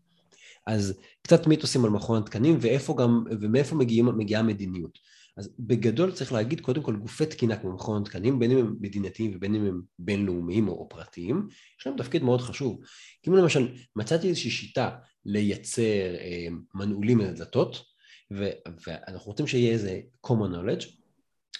[0.67, 4.99] אז קצת מיתוסים על מכון התקנים ואיפה גם, ומאיפה מגיעים, מגיעה המדיניות.
[5.37, 9.33] אז בגדול צריך להגיד קודם כל גופי תקינה כמו מכון התקנים, בין אם הם מדינתיים
[9.35, 11.49] ובין אם הם בינלאומיים או פרטיים,
[11.81, 12.81] יש להם תפקיד מאוד חשוב.
[13.23, 14.91] כי אם למשל מצאתי איזושהי שיטה
[15.25, 17.85] לייצר אה, מנעולים לדלתות,
[18.31, 21.02] ואנחנו רוצים שיהיה איזה common knowledge,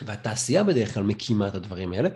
[0.07, 2.09] והתעשייה בדרך כלל מקימה את הדברים האלה,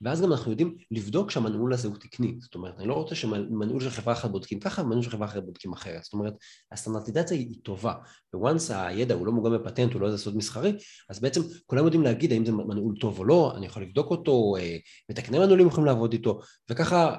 [0.00, 2.36] ואז גם אנחנו יודעים לבדוק שהמנעול הזה הוא תקני.
[2.40, 5.44] זאת אומרת, אני לא רוצה שמנעול של חברה אחת בודקים ככה, ומנעול של חברה אחרת
[5.44, 6.04] בודקים אחרת.
[6.04, 6.34] זאת אומרת,
[6.72, 7.94] הסטנדרטיזציה היא טובה,
[8.34, 10.72] וואנס הידע הוא לא מוגן בפטנט, הוא לא איזה סוד מסחרי,
[11.10, 14.56] אז בעצם כולם יודעים להגיד האם זה מנעול טוב או לא, אני יכול לבדוק אותו,
[14.58, 14.76] אה,
[15.10, 16.40] מתקני מנעולים יכולים לעבוד איתו,
[16.70, 17.16] וככה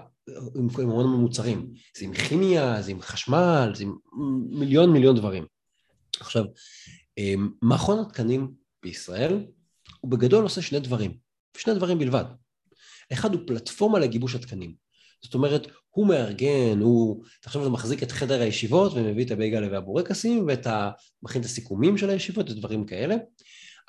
[0.56, 1.74] עם המון מוצרים.
[1.98, 3.96] זה עם כימיה, זה עם חשמל, זה עם
[4.50, 5.46] מיליון מיליון דברים.
[6.20, 6.44] עכשיו,
[7.18, 8.52] אה, מכון התקנים
[8.84, 9.46] בישראל
[10.06, 11.18] הוא בגדול עושה שני דברים,
[11.58, 12.24] שני דברים בלבד.
[13.14, 14.76] אחד הוא פלטפורמה לגיבוש התקנים.
[15.24, 20.46] זאת אומרת, הוא מארגן, הוא, תחשוב שזה מחזיק את חדר הישיבות ומביא את הבייגלה והבורקסים
[20.48, 20.92] ואת ה...
[21.24, 23.16] מכין את הסיכומים של הישיבות ודברים כאלה.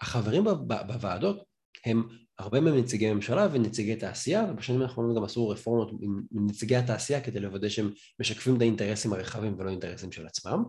[0.00, 1.42] החברים בוועדות
[1.84, 2.02] הם
[2.38, 5.90] הרבה מהם נציגי ממשלה ונציגי תעשייה, ובשנים האחרונות גם עשו רפורמות
[6.32, 7.90] עם נציגי התעשייה כדי לוודא שהם
[8.20, 10.64] משקפים את האינטרסים הרחבים ולא אינטרסים של עצמם,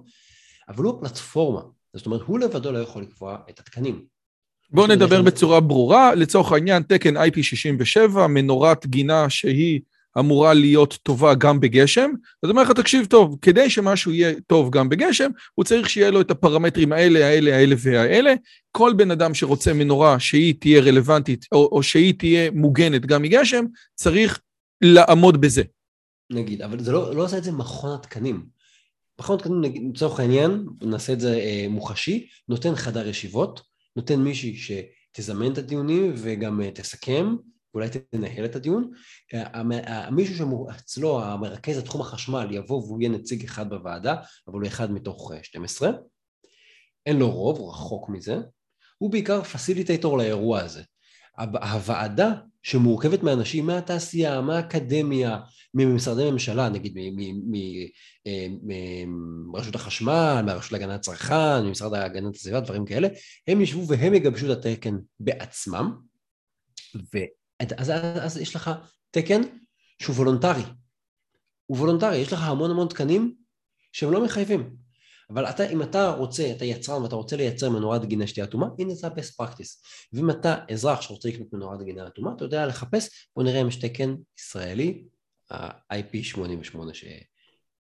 [0.70, 1.62] אבל הוא הפלטפורמה,
[1.96, 4.17] זאת אומרת הוא לבדו לא יכול לקבוע את התקנים,
[4.70, 9.82] בואו נדבר בצורה ברורה, לצורך העניין תקן IP67, מנורת גינה שהיא
[10.20, 12.12] אמורה להיות טובה גם בגשם,
[12.44, 16.22] אז אומר לך, תקשיב טוב, כדי שמשהו יהיה טוב גם בגשם, הוא צריך שיהיה לו
[16.22, 18.34] את הפרמטרים האלה, האלה, האלה והאלה.
[18.72, 23.66] כל בן אדם שרוצה מנורה שהיא תהיה רלוונטית, או, או שהיא תהיה מוגנת גם מגשם,
[23.96, 24.40] צריך
[24.82, 25.64] לעמוד בזה.
[26.32, 28.46] נגיד, אבל זה לא, לא עושה את זה מכון התקנים.
[29.20, 33.62] מכון התקנים, לצורך העניין, נעשה את זה אה, מוחשי, נותן חדר ישיבות,
[33.98, 37.36] נותן מישהי שתזמן את הדיונים וגם אה, תסכם,
[37.74, 38.92] אולי תנהל את הדיון.
[39.34, 44.16] אה, מישהו שאצלו, המרכז לתחום החשמל, יבוא והוא יהיה נציג אחד בוועדה,
[44.48, 45.90] אבל הוא אחד מתוך 12.
[45.90, 45.94] אה,
[47.06, 48.38] אין לו רוב, הוא רחוק מזה.
[48.98, 50.84] הוא בעיקר פסיליטייטור לאירוע הזה.
[51.74, 52.34] הוועדה
[52.68, 55.40] שמורכבת מאנשים מהתעשייה, מהאקדמיה,
[55.74, 56.98] ממשרדי ממשלה, נגיד
[59.52, 63.08] מרשות החשמל, מהרשות להגנת הצרכן, ממשרד הגנת הסביבה, דברים כאלה,
[63.48, 65.98] הם ישבו והם יגבשו את התקן בעצמם,
[67.14, 67.92] ואז
[68.22, 68.72] אז יש לך
[69.12, 69.42] תקן
[70.02, 70.64] שהוא וולונטרי.
[71.66, 73.36] הוא וולונטרי, יש לך המון המון תקנים
[73.92, 74.87] שהם לא מחייבים.
[75.30, 78.94] אבל אתה, אם אתה רוצה, אתה יצרן ואתה רוצה לייצר מנורת גינה שתהיה אטומה, הנה
[78.94, 79.88] זה ה-best practice.
[80.14, 83.76] ואם אתה אזרח שרוצה לקנות מנורת גינה אטומה, אתה יודע לחפש, בוא נראה אם יש
[83.76, 85.04] תקן ישראלי,
[85.52, 87.06] ה-IP88 ש...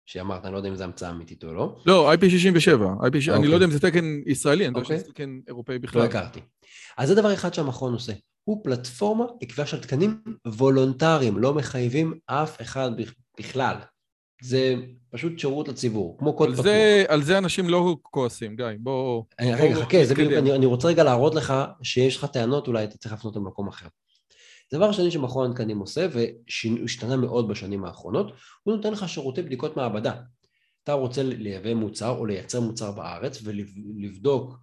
[0.06, 1.76] שאמרת, אני לא יודע אם זה המצאה אמיתית או לא.
[1.86, 3.32] לא, IP67, IP...
[3.32, 6.02] אני לא יודע אם זה תקן ישראלי, אני חושב שזה תקן אירופאי בכלל.
[6.02, 6.40] לא הכרתי.
[6.98, 8.12] אז זה דבר אחד שהמכון עושה.
[8.44, 12.90] הוא פלטפורמה לקביעה של תקנים וולונטריים, לא מחייבים אף אחד
[13.38, 13.76] בכלל.
[14.42, 14.74] זה
[15.10, 16.66] פשוט שירות לציבור, כמו קוד פתוח.
[17.08, 19.24] על זה אנשים לא כועסים, גיא, בוא...
[19.40, 22.98] רגע, חכה, זה בדיוק, אני, אני רוצה רגע להראות לך שיש לך טענות, אולי אתה
[22.98, 23.86] צריך להפנות למקום אחר.
[24.72, 28.32] דבר שני שמכון התקנים עושה, והשתנה מאוד בשנים האחרונות,
[28.62, 30.12] הוא נותן לך שירותי בדיקות מעבדה.
[30.84, 34.58] אתה רוצה לייבא מוצר או לייצר מוצר בארץ ולבדוק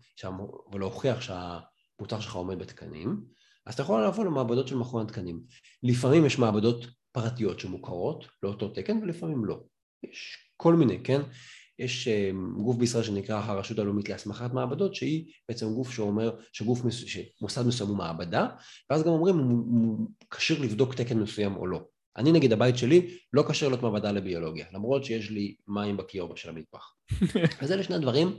[0.73, 3.17] ולהוכיח שהמוצר שלך עומד בתקנים,
[3.65, 5.41] אז אתה יכול לבוא למעבדות של מכון התקנים.
[5.83, 6.87] לפעמים יש מעבדות
[7.17, 9.59] פרטיות שמוכרות לאותו תקן ולפעמים לא.
[10.03, 11.21] יש כל מיני, כן?
[11.79, 12.31] יש אה,
[12.63, 17.97] גוף בישראל שנקרא הרשות הלאומית להסמכת מעבדות שהיא בעצם גוף שאומר שגוף, שמוסד מסוים הוא
[17.97, 18.47] מעבדה
[18.89, 21.85] ואז גם אומרים אם הוא כשיר לבדוק תקן מסוים או לא.
[22.17, 26.49] אני נגיד הבית שלי לא כשר להיות מעבדה לביולוגיה למרות שיש לי מים בכיור של
[26.49, 26.93] המטבח.
[27.61, 28.33] אז אלה שני דברים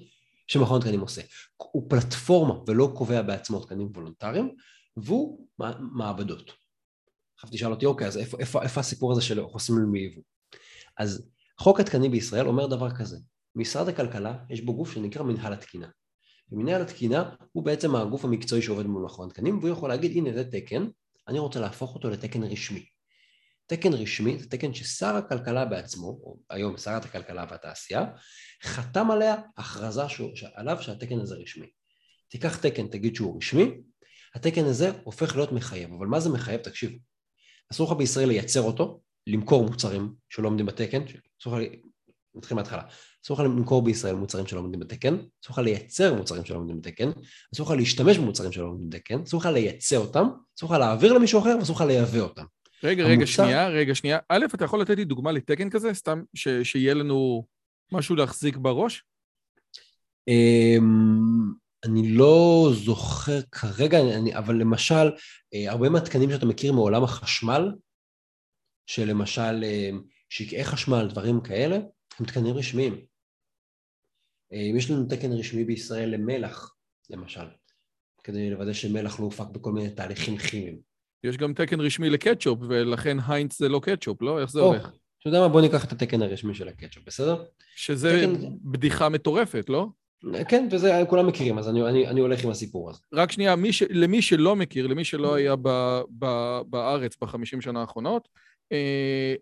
[0.47, 1.23] שמכון תקנים עושה.
[1.57, 4.55] הוא פלטפורמה ולא קובע בעצמו תקנים וולונטריים
[4.97, 5.49] והוא
[5.79, 6.68] מעבדות.
[7.39, 10.23] עכשיו תשאל אותי, אוקיי, אז איפה, איפה, איפה הסיפור הזה של חוסמים מייבוא?
[10.99, 13.17] אז חוק התקנים בישראל אומר דבר כזה,
[13.55, 15.89] משרד הכלכלה יש בו גוף שנקרא מנהל התקינה.
[16.53, 20.45] ומנהל התקינה הוא בעצם הגוף המקצועי שעובד מול מכון התקנים והוא יכול להגיד הנה זה
[20.51, 20.87] תקן,
[21.29, 22.85] אני רוצה להפוך אותו לתקן רשמי.
[23.67, 28.07] תקן רשמי זה תקן ששר הכלכלה בעצמו, או היום שרת הכלכלה והתעשייה,
[28.63, 30.03] חתם עליה הכרזה
[30.55, 31.67] עליו שהתקן הזה רשמי.
[32.29, 33.81] תיקח תקן, תגיד שהוא רשמי,
[34.35, 36.61] התקן הזה הופך להיות מחייב, אבל מה זה מחייב?
[36.61, 36.99] תקשיב,
[37.73, 41.03] אסור לך בישראל לייצר אותו, למכור מוצרים שלא עומדים בתקן,
[41.43, 41.69] אסור לך,
[42.35, 42.83] נתחיל מההתחלה,
[43.25, 45.15] אסור לך למכור בישראל מוצרים שלא עומדים בתקן,
[45.45, 47.11] אסור לך לייצר מוצרים שלא עומדים בתקן,
[47.55, 50.27] אסור לך להשתמש במוצרים שלא עומדים בתקן, אסור לך לייצר אותם,
[50.59, 52.45] אסור לך להעביר למישהו אחר ואסור לך לייבא אותם.
[52.85, 53.27] רגע, רגע, המוצר...
[53.27, 54.19] שנייה, רגע, שנייה.
[54.29, 57.47] א', אתה יכול לתת לי דוגמה לתקן כזה, סתם ש- שיהיה לנו
[57.93, 59.05] משהו להחזיק בראש?
[61.85, 65.11] אני לא זוכר כרגע, אני, אבל למשל,
[65.55, 67.73] אה, הרבה מהתקנים שאתה מכיר מעולם החשמל,
[68.87, 69.91] שלמשל אה,
[70.29, 71.77] שקעי חשמל, דברים כאלה,
[72.19, 73.01] הם תקנים רשמיים.
[74.53, 76.75] אה, יש לנו תקן רשמי בישראל למלח,
[77.11, 77.47] למשל,
[78.25, 80.81] כדי לוודא שמלח לא הופק בכל מיני תהליכים כימיים.
[81.25, 84.41] יש גם תקן רשמי לקטשופ, ולכן היינץ זה לא קטשופ, לא?
[84.41, 84.91] איך זה הולך?
[85.21, 85.49] אתה יודע מה?
[85.49, 87.45] בוא ניקח את התקן הרשמי של הקטשופ, בסדר?
[87.77, 88.49] שזה תקן...
[88.63, 89.89] בדיחה מטורפת, לא?
[90.49, 92.99] כן, וזה כולם מכירים, אז אני, אני, אני הולך עם הסיפור הזה.
[93.15, 96.27] רק שנייה, ש, למי שלא מכיר, למי שלא היה ב, ב,
[96.67, 98.29] בארץ בחמישים שנה האחרונות,
[98.73, 99.35] אה,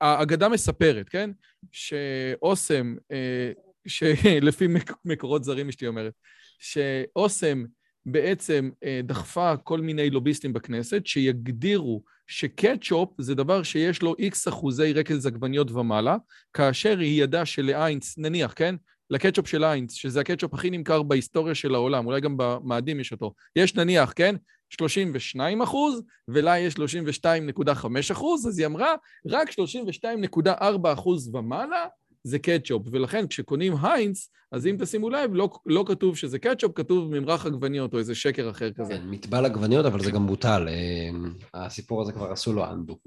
[0.00, 1.30] האגדה מספרת, כן?
[1.72, 3.52] שאוסם, אה,
[3.86, 4.66] שלפי
[5.04, 6.12] מקורות זרים אשתי אומרת,
[6.58, 7.64] שאוסם
[8.06, 14.92] בעצם אה, דחפה כל מיני לוביסטים בכנסת שיגדירו שקטשופ זה דבר שיש לו איקס אחוזי
[14.92, 16.16] רקז עגבניות ומעלה,
[16.52, 18.74] כאשר היא ידעה שלאיינס, נניח, כן?
[19.10, 23.34] לקטשופ של איינס, שזה הקטשופ הכי נמכר בהיסטוריה של העולם, אולי גם במאדים יש אותו.
[23.56, 24.36] יש נניח, כן?
[24.70, 28.94] 32 אחוז, ולה יש 32.5 אחוז, אז היא אמרה,
[29.26, 30.48] רק 32.4
[30.92, 31.86] אחוז ומעלה
[32.24, 37.18] זה קטשופ, ולכן כשקונים היינס, אז אם תשימו לב, לא, לא כתוב שזה קטשופ, כתוב
[37.18, 38.94] ממרח עגבניות או איזה שקר אחר כזה.
[38.94, 40.68] כן, מטבל עגבניות, אבל זה גם בוטל.
[40.68, 42.98] אה, הסיפור הזה כבר עשו לו אנדו.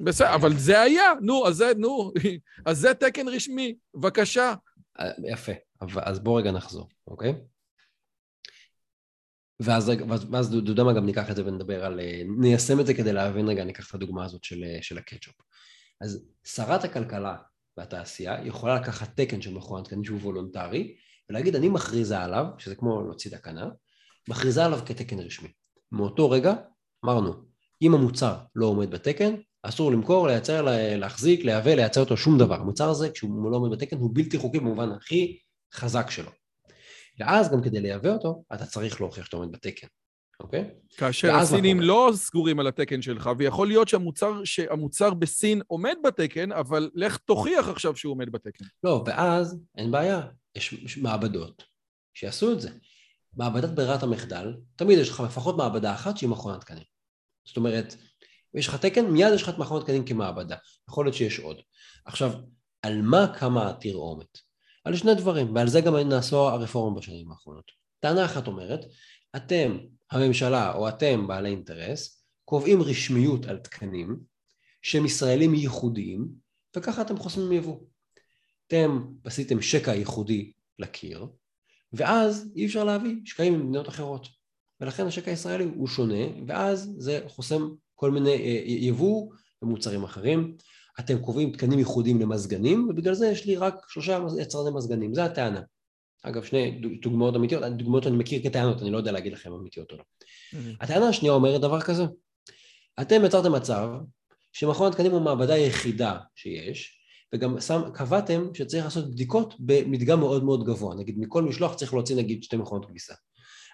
[0.00, 2.12] בסדר, אבל זה היה, נו, אז זה, נו,
[2.66, 4.54] אז זה תקן רשמי, בבקשה.
[5.00, 7.34] אה, יפה, אז בואו רגע נחזור, אוקיי?
[9.60, 9.92] ואז,
[10.30, 12.00] ואז אתה יודע מה, גם ניקח את זה ונדבר על...
[12.00, 15.34] אה, ניישם את זה כדי להבין רגע, ניקח את הדוגמה הזאת של, של הקטשופ.
[16.00, 17.36] אז שרת הכלכלה
[17.76, 20.96] והתעשייה יכולה לקחת תקן של מכון התקנים שהוא וולונטרי
[21.30, 23.68] ולהגיד אני מכריזה עליו, שזה כמו להוציא תקנה,
[24.28, 25.48] מכריזה עליו כתקן רשמי.
[25.92, 26.54] מאותו רגע
[27.04, 27.32] אמרנו,
[27.82, 29.34] אם המוצר לא עומד בתקן,
[29.68, 32.54] אסור למכור, לייצר, להחזיק, לייבא, לייצר אותו שום דבר.
[32.54, 35.38] המוצר הזה, כשהוא לא עומד בתקן, הוא בלתי חוקי במובן הכי
[35.74, 36.30] חזק שלו.
[37.18, 39.86] ואז גם כדי לייבא אותו, אתה צריך להוכיח שאתה עומד בתקן.
[40.40, 40.70] אוקיי?
[40.96, 46.90] כאשר הסינים לא סגורים על התקן שלך, ויכול להיות שהמוצר, שהמוצר בסין עומד בתקן, אבל
[46.94, 48.64] לך תוכיח עכשיו שהוא עומד בתקן.
[48.84, 50.20] לא, ואז אין בעיה,
[50.54, 51.64] יש, יש מעבדות
[52.14, 52.70] שיעשו את זה.
[53.36, 56.84] מעבדת ברירת המחדל, תמיד יש לך לפחות מעבדה אחת שהיא מכון התקנים.
[57.44, 57.96] זאת אומרת,
[58.54, 60.56] יש לך תקן, מיד יש לך את מכון התקנים כמעבדה.
[60.88, 61.56] יכול להיות שיש עוד.
[62.04, 62.32] עכשיו,
[62.82, 64.38] על מה קמה התרעומת?
[64.84, 67.64] על שני דברים, ועל זה גם נעשו הרפורמה בשנים האחרונות.
[68.00, 68.80] טענה אחת אומרת,
[69.36, 69.78] אתם
[70.10, 74.16] הממשלה או אתם בעלי אינטרס קובעים רשמיות על תקנים
[74.82, 76.28] שהם ישראלים ייחודיים
[76.76, 77.80] וככה אתם חוסמים יבוא.
[78.66, 81.26] אתם עשיתם שקע ייחודי לקיר
[81.92, 84.28] ואז אי אפשר להביא שקעים ממדינות אחרות
[84.80, 89.32] ולכן השקע הישראלי הוא שונה ואז זה חוסם כל מיני אה, יבוא
[89.62, 90.56] ומוצרים אחרים.
[91.00, 95.60] אתם קובעים תקנים ייחודיים למזגנים ובגלל זה יש לי רק שלושה יצרני מזגנים, זה הטענה.
[96.22, 99.96] אגב, שני דוגמאות אמיתיות, דוגמאות אני מכיר כטענות, אני לא יודע להגיד לכם אמיתיות או
[99.96, 100.02] לא.
[100.02, 100.56] Mm-hmm.
[100.80, 102.04] הטענה השנייה אומרת דבר כזה,
[103.00, 103.88] אתם יצרתם מצב
[104.52, 106.98] שמכון התקנים הוא המעבדה היחידה שיש,
[107.34, 112.16] וגם שם, קבעתם שצריך לעשות בדיקות במדגם מאוד מאוד גבוה, נגיד מכל משלוח צריך להוציא
[112.16, 113.14] נגיד שתי מכונות כביסה.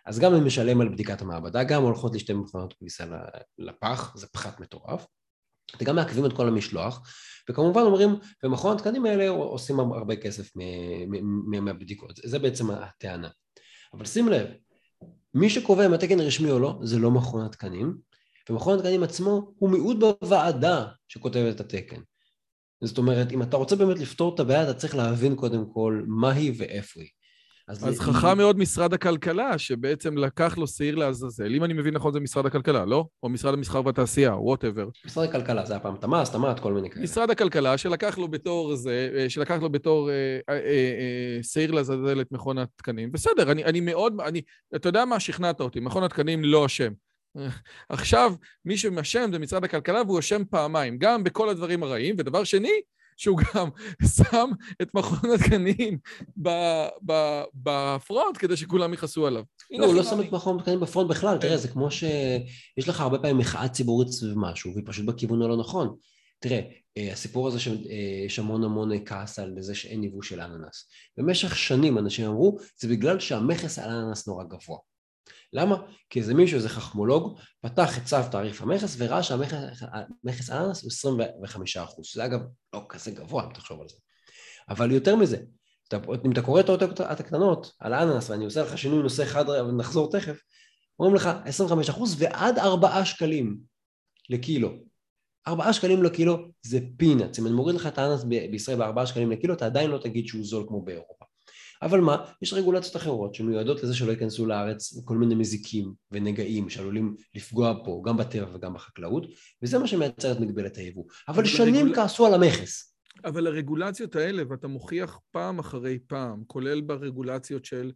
[0.07, 3.05] אז גם אני משלם על בדיקת המעבדה, גם הולכות לי שתי מכונות כביסה
[3.59, 5.07] לפח, זה פחת מטורף.
[5.77, 7.09] אתם גם מעכבים את כל המשלוח,
[7.51, 10.51] וכמובן אומרים, במכון התקנים האלה עושים הרבה כסף
[11.47, 13.29] מהבדיקות, זה בעצם הטענה.
[13.95, 14.47] אבל שים לב,
[15.35, 17.97] מי שקובע אם התקן רשמי או לא, זה לא מכון התקנים,
[18.51, 22.01] ומכון התקנים עצמו הוא מיעוט בוועדה שכותב את התקן.
[22.85, 26.33] זאת אומרת, אם אתה רוצה באמת לפתור את הבעיה, אתה צריך להבין קודם כל מה
[26.33, 27.11] היא ואיפה היא.
[27.71, 31.55] אז, אז חכם מאוד משרד הכלכלה, שבעצם לקח לו שעיר לעזאזל.
[31.55, 33.07] אם אני מבין נכון, זה משרד הכלכלה, לא?
[33.23, 34.89] או משרד המסחר והתעשייה, whatever.
[35.07, 37.05] משרד הכלכלה, זה היה פעם תמ"ס, תמ"ת, כל מיני כאלה.
[37.05, 40.15] משרד הכלכלה, שלקח לו בתור זה, אה, שלקח לו בתור אה,
[40.49, 43.13] אה, אה, שעיר לעזאזל את מכון התקנים.
[43.13, 44.43] בסדר, אני, אני מאוד, אני,
[44.77, 45.21] אתה יודע מה?
[45.21, 46.93] שכנעת אותי, מכון התקנים לא אשם.
[47.89, 48.33] עכשיו,
[48.65, 52.81] מי שאשם זה משרד הכלכלה, והוא אשם פעמיים, גם בכל הדברים הרעים, ודבר שני,
[53.21, 53.69] שהוא גם
[54.17, 54.51] שם
[54.83, 55.99] את מכון התקנים
[57.55, 59.43] בפרונט כדי שכולם יכעסו עליו.
[59.71, 63.19] לא, הוא לא שם את מכון התקנים בפרונט בכלל, תראה, זה כמו שיש לך הרבה
[63.19, 65.97] פעמים מחאה ציבורית סביב משהו, והיא פשוט בכיוון הלא נכון.
[66.39, 66.61] תראה,
[66.97, 70.89] אה, הסיפור הזה שיש אה, המון המון כעס על זה שאין יבוא של אננס.
[71.19, 74.79] במשך שנים אנשים אמרו, זה בגלל שהמכס על אננס נורא גבוה.
[75.53, 75.77] למה?
[76.11, 81.77] כי איזה מישהו, איזה חכמולוג, פתח את צו תעריף המכס וראה שהמכס אננס הוא 25
[81.77, 82.41] אחוז, שזה אגב
[82.75, 83.97] לא כזה גבוה אם תחשוב על זה.
[84.69, 85.37] אבל יותר מזה,
[86.25, 90.11] אם אתה קורא את האותיות הקטנות על אננס ואני עושה לך שינוי נושא אחד ונחזור
[90.11, 90.41] תכף,
[90.99, 93.59] אומרים לך 25 אחוז ועד 4 שקלים
[94.31, 94.69] לקילו.
[95.49, 99.55] 4 שקלים לקילו זה פינאץ, אם אני מוריד לך את האננס בישראל ב-4 שקלים לקילו,
[99.55, 101.20] אתה עדיין לא תגיד שהוא זול כמו באירופה.
[101.83, 107.17] אבל מה, יש רגולציות אחרות שמיועדות לזה שלא ייכנסו לארץ כל מיני מזיקים ונגעים שעלולים
[107.35, 109.27] לפגוע פה, גם בטבע וגם בחקלאות,
[109.63, 111.05] וזה מה שמייצר את מגבלת היבוא.
[111.29, 111.95] אבל, שנים הרגול...
[111.95, 112.95] כעסו על המכס.
[113.25, 117.93] אבל הרגולציות האלה, ואתה מוכיח פעם אחרי פעם, כולל ברגולציות של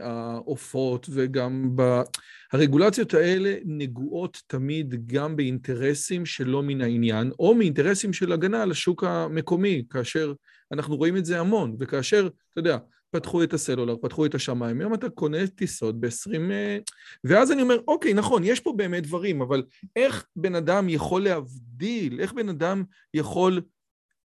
[0.00, 2.00] העופות וגם ב...
[2.52, 9.04] הרגולציות האלה נגועות תמיד גם באינטרסים שלא מן העניין, או מאינטרסים של הגנה על השוק
[9.04, 10.32] המקומי, כאשר
[10.72, 12.78] אנחנו רואים את זה המון, וכאשר, אתה יודע,
[13.10, 16.50] פתחו את הסלולר, פתחו את השמיים, היום אתה קונה טיסות ב-20...
[16.50, 16.78] אה,
[17.24, 19.62] ואז אני אומר, אוקיי, נכון, יש פה באמת דברים, אבל
[19.96, 23.60] איך בן אדם יכול להבדיל, איך בן אדם יכול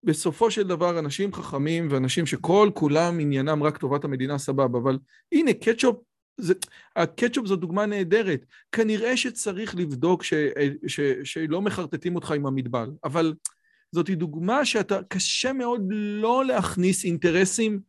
[0.03, 4.99] בסופו של דבר אנשים חכמים ואנשים שכל כולם עניינם רק טובת המדינה סבבה, אבל
[5.31, 5.95] הנה קטשופ,
[6.37, 6.53] זה,
[6.95, 10.33] הקטשופ זו דוגמה נהדרת, כנראה שצריך לבדוק ש,
[10.87, 13.33] ש, שלא מחרטטים אותך עם המטבל, אבל
[13.91, 17.79] זאת דוגמה שאתה, קשה מאוד לא להכניס אינטרסים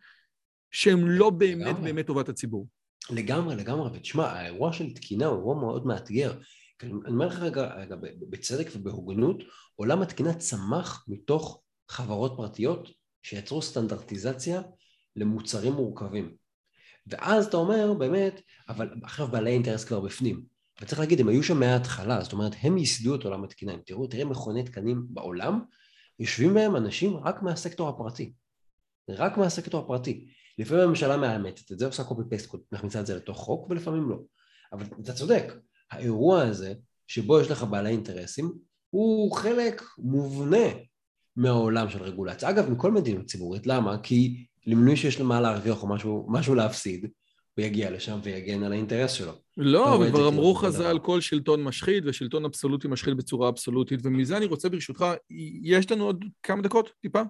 [0.70, 1.82] שהם לא באמת לגמרי.
[1.82, 2.66] באמת טובת הציבור.
[3.10, 6.32] לגמרי, לגמרי, ותשמע, האירוע של תקינה הוא אירוע מאוד מאתגר.
[6.82, 7.96] אני אומר לך רגע, רגע
[8.30, 9.42] בצדק ובהוגנות,
[9.76, 11.62] עולם התקינה צמח מתוך
[11.92, 12.88] חברות פרטיות
[13.22, 14.62] שיצרו סטנדרטיזציה
[15.16, 16.34] למוצרים מורכבים.
[17.06, 20.44] ואז אתה אומר, באמת, אבל עכשיו בעלי אינטרס כבר בפנים.
[20.80, 23.72] וצריך להגיד, הם היו שם מההתחלה, זאת אומרת, הם ייסדו את עולם התקינה.
[23.86, 25.60] תראו, תראה מכוני תקנים בעולם,
[26.18, 28.32] יושבים בהם אנשים רק מהסקטור הפרטי.
[29.10, 30.28] רק מהסקטור הפרטי.
[30.58, 34.18] לפעמים הממשלה מאמתת את זה, עושה קופי פייסט, מכניסה את זה לתוך חוק, ולפעמים לא.
[34.72, 35.52] אבל אתה צודק,
[35.90, 36.74] האירוע הזה,
[37.06, 38.52] שבו יש לך בעלי אינטרסים,
[38.90, 40.66] הוא חלק מובנה
[41.36, 42.50] מהעולם של רגולציה.
[42.50, 43.98] אגב, מכל מדיניות ציבורית, למה?
[43.98, 47.06] כי למנוי שיש לו מה להרוויח או משהו, משהו להפסיד,
[47.54, 49.32] הוא יגיע לשם ויגן על האינטרס שלו.
[49.56, 54.46] לא, אבל כבר אמרו חז"ל, כל שלטון משחית ושלטון אבסולוטי משחית בצורה אבסולוטית, ומזה אני
[54.46, 55.06] רוצה ברשותך,
[55.62, 57.22] יש לנו עוד כמה דקות, טיפה?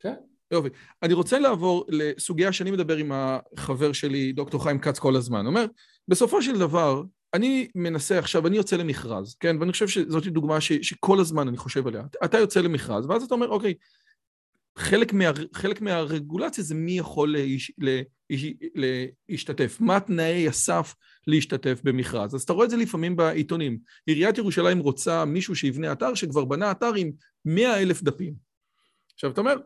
[0.00, 0.14] כן.
[0.50, 0.68] יופי.
[1.02, 5.46] אני רוצה לעבור לסוגיה שאני מדבר עם החבר שלי, דוקטור חיים כץ, כל הזמן.
[5.46, 5.66] אומר,
[6.08, 7.02] בסופו של דבר,
[7.34, 9.56] אני מנסה עכשיו, אני יוצא למכרז, כן?
[9.60, 12.02] ואני חושב שזאת דוגמה ש, שכל הזמן אני חושב עליה.
[12.24, 13.74] אתה יוצא למכרז, ואז אתה אומר, אוקיי,
[14.78, 15.24] חלק, מה,
[15.54, 18.44] חלק מהרגולציה זה מי יכול להש, להש,
[19.28, 20.94] להשתתף, מה תנאי הסף
[21.26, 22.34] להשתתף במכרז.
[22.34, 23.78] אז אתה רואה את זה לפעמים בעיתונים.
[24.06, 27.10] עיריית ירושלים רוצה מישהו שיבנה אתר שכבר בנה אתר עם
[27.44, 28.34] מאה אלף דפים.
[29.14, 29.56] עכשיו, אתה אומר,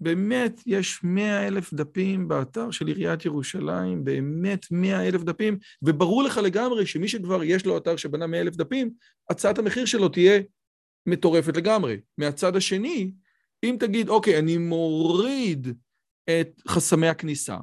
[0.00, 6.36] באמת יש מאה אלף דפים באתר של עיריית ירושלים, באמת מאה אלף דפים, וברור לך
[6.36, 8.90] לגמרי שמי שכבר יש לו אתר שבנה מאה אלף דפים,
[9.30, 10.40] הצעת המחיר שלו תהיה
[11.06, 12.00] מטורפת לגמרי.
[12.18, 13.12] מהצד השני,
[13.64, 15.68] אם תגיד, אוקיי, אני מוריד
[16.30, 17.56] את חסמי הכניסה,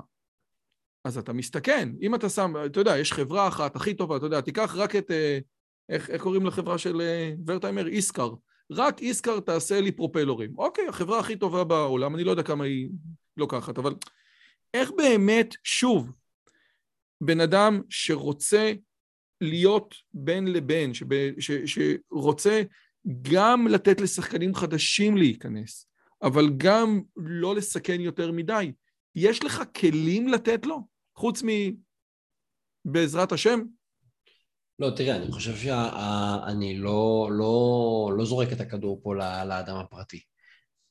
[1.05, 1.89] אז אתה מסתכן.
[2.01, 5.11] אם אתה שם, אתה יודע, יש חברה אחת הכי טובה, אתה יודע, תיקח רק את,
[5.11, 5.39] אה,
[5.89, 7.87] איך, איך קוראים לחברה של אה, ורטהיימר?
[7.87, 8.29] איסקר.
[8.71, 10.57] רק איסקר תעשה לי פרופלורים.
[10.57, 12.89] אוקיי, החברה הכי טובה בעולם, אני לא יודע כמה היא
[13.37, 13.95] לוקחת, אבל
[14.73, 16.11] איך באמת, שוב,
[17.21, 18.73] בן אדם שרוצה
[19.41, 22.61] להיות בין לבין, שב, ש, שרוצה
[23.21, 25.87] גם לתת לשחקנים חדשים להיכנס,
[26.21, 28.71] אבל גם לא לסכן יותר מדי,
[29.15, 30.87] יש לך כלים לתת לו?
[31.15, 31.47] חוץ מ...
[32.85, 33.61] בעזרת השם?
[34.79, 40.19] לא, תראה, אני חושב שאני לא, לא, לא זורק את הכדור פה לאדם הפרטי.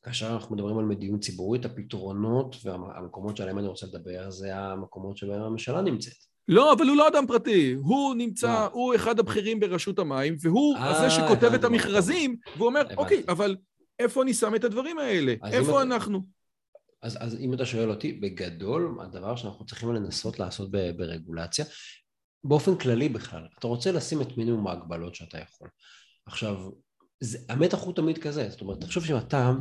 [0.02, 5.42] כאשר אנחנו מדברים על מדיניות ציבורית, הפתרונות והמקומות שעליהם אני רוצה לדבר זה המקומות שבהם
[5.42, 6.12] הממשלה נמצאת.
[6.48, 8.70] לא, אבל הוא לא אדם פרטי, הוא נמצא, לא.
[8.72, 12.96] הוא אחד הבכירים ברשות המים, והוא 아, אה, זה שכותב את המכרזים, והוא אומר, הבנתי.
[12.96, 13.56] אוקיי, אבל
[13.98, 15.34] איפה אני שם את הדברים האלה?
[15.44, 16.22] איפה אנחנו?
[17.02, 21.64] אז, אז אם אתה שואל אותי, בגדול, הדבר שאנחנו צריכים לנסות לעשות ברגולציה,
[22.44, 25.68] באופן כללי בכלל, אתה רוצה לשים את מינימום ההגבלות שאתה יכול.
[26.26, 26.70] עכשיו,
[27.20, 29.52] זה, המתח הוא תמיד כזה, זאת אומרת, תחשוב שאתה,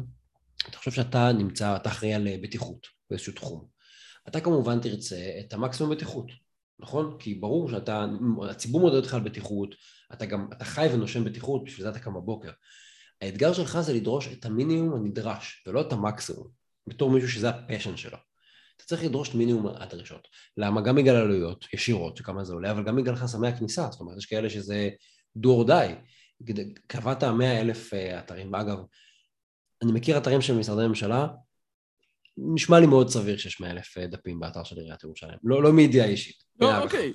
[0.58, 3.68] תחשוב שאתה נמצא, אתה אחראי על בטיחות באיזשהו תחום.
[4.28, 6.32] אתה כמובן תרצה את המקסימום בטיחות,
[6.80, 7.16] נכון?
[7.20, 8.06] כי ברור שאתה,
[8.50, 9.76] הציבור מודד אותך על בטיחות,
[10.14, 12.52] אתה גם, אתה חי ונושם בטיחות, בשביל זה אתה קם בבוקר.
[13.22, 16.48] האתגר שלך זה לדרוש את המינימום הנדרש, ולא את המקסימום,
[16.88, 18.18] בתור מישהו שזה הפשן שלו.
[18.78, 20.28] אתה צריך לדרוש את מינימום הדרישות.
[20.58, 20.82] למה?
[20.82, 24.26] גם בגלל עלויות ישירות, שכמה זה עולה, אבל גם בגלל חסמי הכניסה, זאת אומרת, יש
[24.26, 24.90] כאלה שזה
[25.38, 25.94] do or die.
[26.88, 28.78] קבעת מאה אלף אה, אתרים, ואגב,
[29.84, 31.28] אני מכיר אתרים של משרדי ממשלה,
[32.38, 35.74] נשמע לי מאוד סביר שיש מאה אלף אה, דפים באתר של עיריית ירושלים, לא, לא
[35.74, 36.36] מידיעה אישית.
[36.60, 37.14] לא, אוקיי.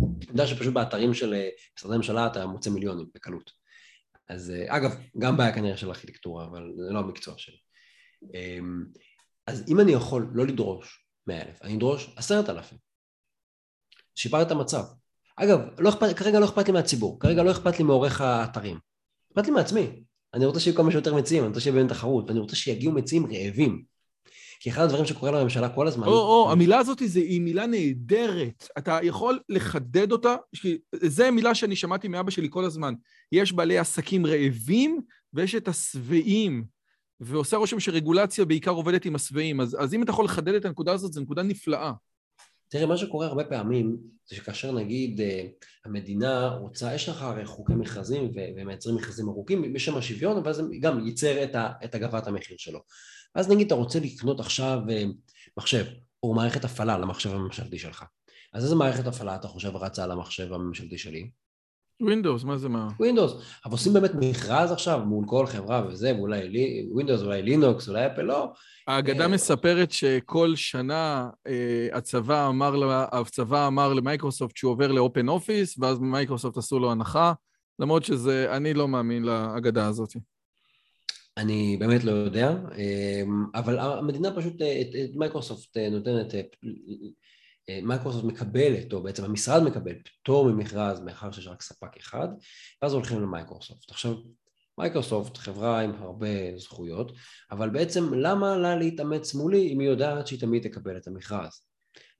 [0.00, 3.50] אני יודע שפשוט באתרים של אה, משרדי ממשלה אתה מוצא מיליונים בקלות.
[4.28, 7.56] אז אגב, גם בעיה כנראה של ארכיטקטורה, אבל זה לא המקצוע שלי.
[9.46, 12.78] אז אם אני יכול לא לדרוש 100,000, אני אדרוש 10,000.
[14.14, 14.82] שיפר את המצב.
[15.36, 18.78] אגב, לא אכפת, כרגע לא אכפת לי מהציבור, כרגע לא אכפת לי מעורך האתרים.
[19.32, 20.02] אכפת לי מעצמי.
[20.34, 23.26] אני רוצה שיהיו כמה שיותר מציעים, אני רוצה שיהיה באמת תחרות, ואני רוצה שיגיעו מציעים
[23.26, 23.84] רעבים.
[24.60, 26.06] כי אחד הדברים שקורה לממשלה כל הזמן...
[26.06, 28.68] או, או, המילה הזאת היא מילה נהדרת.
[28.78, 30.36] אתה יכול לחדד אותה,
[30.94, 32.94] זו מילה שאני שמעתי מאבא שלי כל הזמן.
[33.32, 35.00] יש בעלי עסקים רעבים
[35.32, 36.64] ויש את השבעים.
[37.24, 39.60] ועושה רושם שרגולציה בעיקר עובדת עם השבעים.
[39.60, 41.92] אז, אז אם אתה יכול לחדד את הנקודה הזאת, זו נקודה נפלאה.
[42.68, 43.96] תראה, מה שקורה הרבה פעמים,
[44.28, 45.46] זה שכאשר נגיד אה,
[45.84, 51.06] המדינה רוצה, יש לך הרי חוקי מכרזים ומייצרים מכרזים ארוכים בשם השוויון, אבל זה גם
[51.06, 52.80] ייצר את, את הגבת המחיר שלו.
[53.34, 55.04] אז נגיד אתה רוצה לקנות עכשיו אה,
[55.56, 55.84] מחשב,
[56.22, 58.04] או מערכת הפעלה למחשב הממשלתי שלך.
[58.52, 61.30] אז איזה מערכת הפעלה אתה חושב רצה על המחשב הממשלתי שלי?
[62.00, 62.88] ווינדוס, מה זה מה?
[62.98, 63.32] ווינדוס.
[63.64, 66.40] אבל עושים באמת מכרז עכשיו מול כל חברה וזה, ואולי
[66.92, 68.52] ווינדוס, אולי לינוקס, אולי אפל, לא.
[68.86, 75.28] האגדה אה, מספרת שכל שנה אה, הצבא אמר, הצבא אמר למייקרוסופט שהוא עובר ל Open
[75.28, 77.32] Office, ואז מייקרוסופט עשו לו הנחה,
[77.78, 80.12] למרות שזה, אני לא מאמין לאגדה הזאת.
[81.36, 83.22] אני באמת לא יודע, אה,
[83.54, 84.54] אבל המדינה פשוט,
[85.14, 86.34] מייקרוסופט נותנת
[87.82, 92.28] מייקרוסופט מקבלת, או בעצם המשרד מקבל פטור ממכרז מאחר שיש רק ספק אחד,
[92.82, 93.90] ואז הולכים למייקרוסופט.
[93.90, 94.14] עכשיו,
[94.78, 97.12] מייקרוסופט חברה עם הרבה זכויות,
[97.50, 101.60] אבל בעצם למה לה להתאמץ מולי אם היא יודעת שהיא תמיד תקבל את המכרז?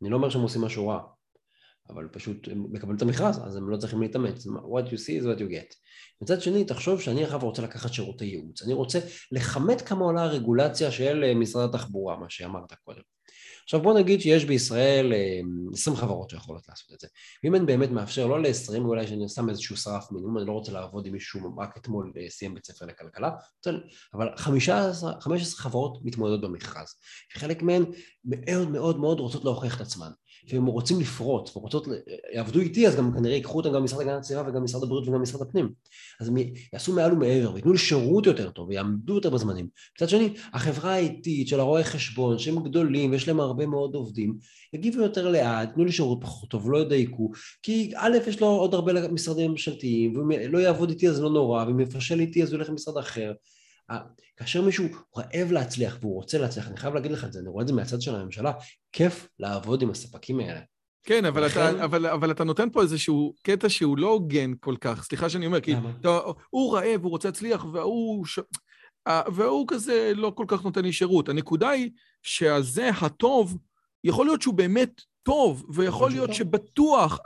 [0.03, 1.01] אני לא אומר שהם עושים משהו רע,
[1.89, 4.47] אבל פשוט הם מקבלים את המכרז, אז הם לא צריכים להתאמץ.
[4.47, 5.75] what you see is what you get.
[6.23, 8.63] מצד שני, תחשוב שאני עכשיו רוצה לקחת שירותי ייעוץ.
[8.63, 8.99] אני רוצה
[9.33, 13.03] לכמת כמה עולה הרגולציה של אה, משרד התחבורה, מה שאמרת קודם.
[13.65, 15.13] עכשיו בוא נגיד שיש בישראל
[15.73, 17.09] 20 אה, חברות שיכולות לעשות את זה.
[17.45, 20.73] ואם אני באמת מאפשר לא ל-20, אולי שאני שם איזשהו סרף מינימום, אני לא רוצה
[20.73, 23.31] לעבוד עם מישהו רק אתמול אה, סיים בית ספר לכלכלה,
[24.15, 26.95] אבל 15, 15 חברות מתמודדות במכרז.
[27.37, 27.85] וחלק מהן
[28.25, 30.11] מאוד מאוד מאוד רוצות להוכיח את עצמן.
[30.49, 31.87] והם רוצים לפרוץ, ורוצות,
[32.35, 35.23] יעבדו איתי, אז גם כנראה ייקחו אותם גם משרד הגנת הסביבה וגם משרד הבריאות וגם
[35.23, 35.69] משרד הפנים.
[36.21, 36.35] אז הם
[36.73, 39.69] יעשו מעל ומעבר, וייתנו לי שירות יותר טוב, ויעמדו יותר בזמנים.
[39.97, 44.39] מצד שני, החברה האיטית של הרואי חשבון, שהם גדולים ויש להם הרבה מאוד עובדים,
[44.73, 47.31] יגיבו יותר לאט, ייתנו לי שירות פחות טוב, לא ידייקו,
[47.63, 51.65] כי א', יש לו עוד הרבה משרדים ממשלתיים, ואם לא יעבוד איתי אז לא נורא,
[51.65, 53.33] ואם יפשל איתי אז הוא ילך למשרד אחר.
[54.37, 54.85] כאשר מישהו
[55.17, 57.75] רעב להצליח והוא רוצה להצליח, אני חייב להגיד לך את זה, אני רואה את זה
[57.75, 58.53] מהצד של הממשלה,
[58.93, 60.61] כיף לעבוד עם הספקים האלה.
[61.05, 61.75] כן, אבל, לכן...
[61.75, 65.47] אתה, אבל, אבל אתה נותן פה איזשהו קטע שהוא לא הוגן כל כך, סליחה שאני
[65.47, 66.19] אומר, כי אתה,
[66.51, 68.39] הוא רעב, הוא רוצה להצליח, והוא, ש...
[69.09, 71.29] והוא כזה לא כל כך נותן לי שירות.
[71.29, 71.91] הנקודה היא
[72.23, 73.59] שהזה הטוב,
[74.05, 77.19] יכול להיות שהוא באמת טוב, ויכול להיות שבטוח,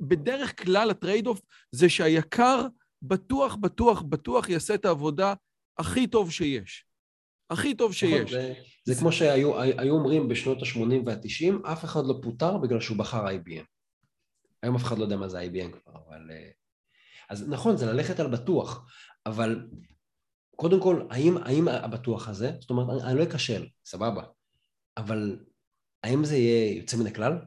[0.00, 1.40] בדרך כלל ה trade-off
[1.72, 2.66] זה שהיקר
[3.02, 5.34] בטוח, בטוח, בטוח יעשה את העבודה
[5.80, 6.84] הכי טוב שיש.
[7.50, 8.30] הכי טוב נכון, שיש.
[8.30, 8.54] זה,
[8.84, 13.64] זה כמו שהיו אומרים בשנות ה-80 וה-90, אף אחד לא פוטר בגלל שהוא בחר IBM.
[14.62, 16.30] היום אף אחד לא יודע מה זה IBM כבר, אבל...
[16.30, 16.50] אה,
[17.30, 18.86] אז נכון, זה ללכת על בטוח,
[19.26, 19.68] אבל
[20.56, 24.22] קודם כל, האם, האם הבטוח הזה, זאת אומרת, אני, אני לא אכשל, סבבה,
[24.96, 25.38] אבל
[26.04, 27.38] האם זה יהיה יוצא מן הכלל?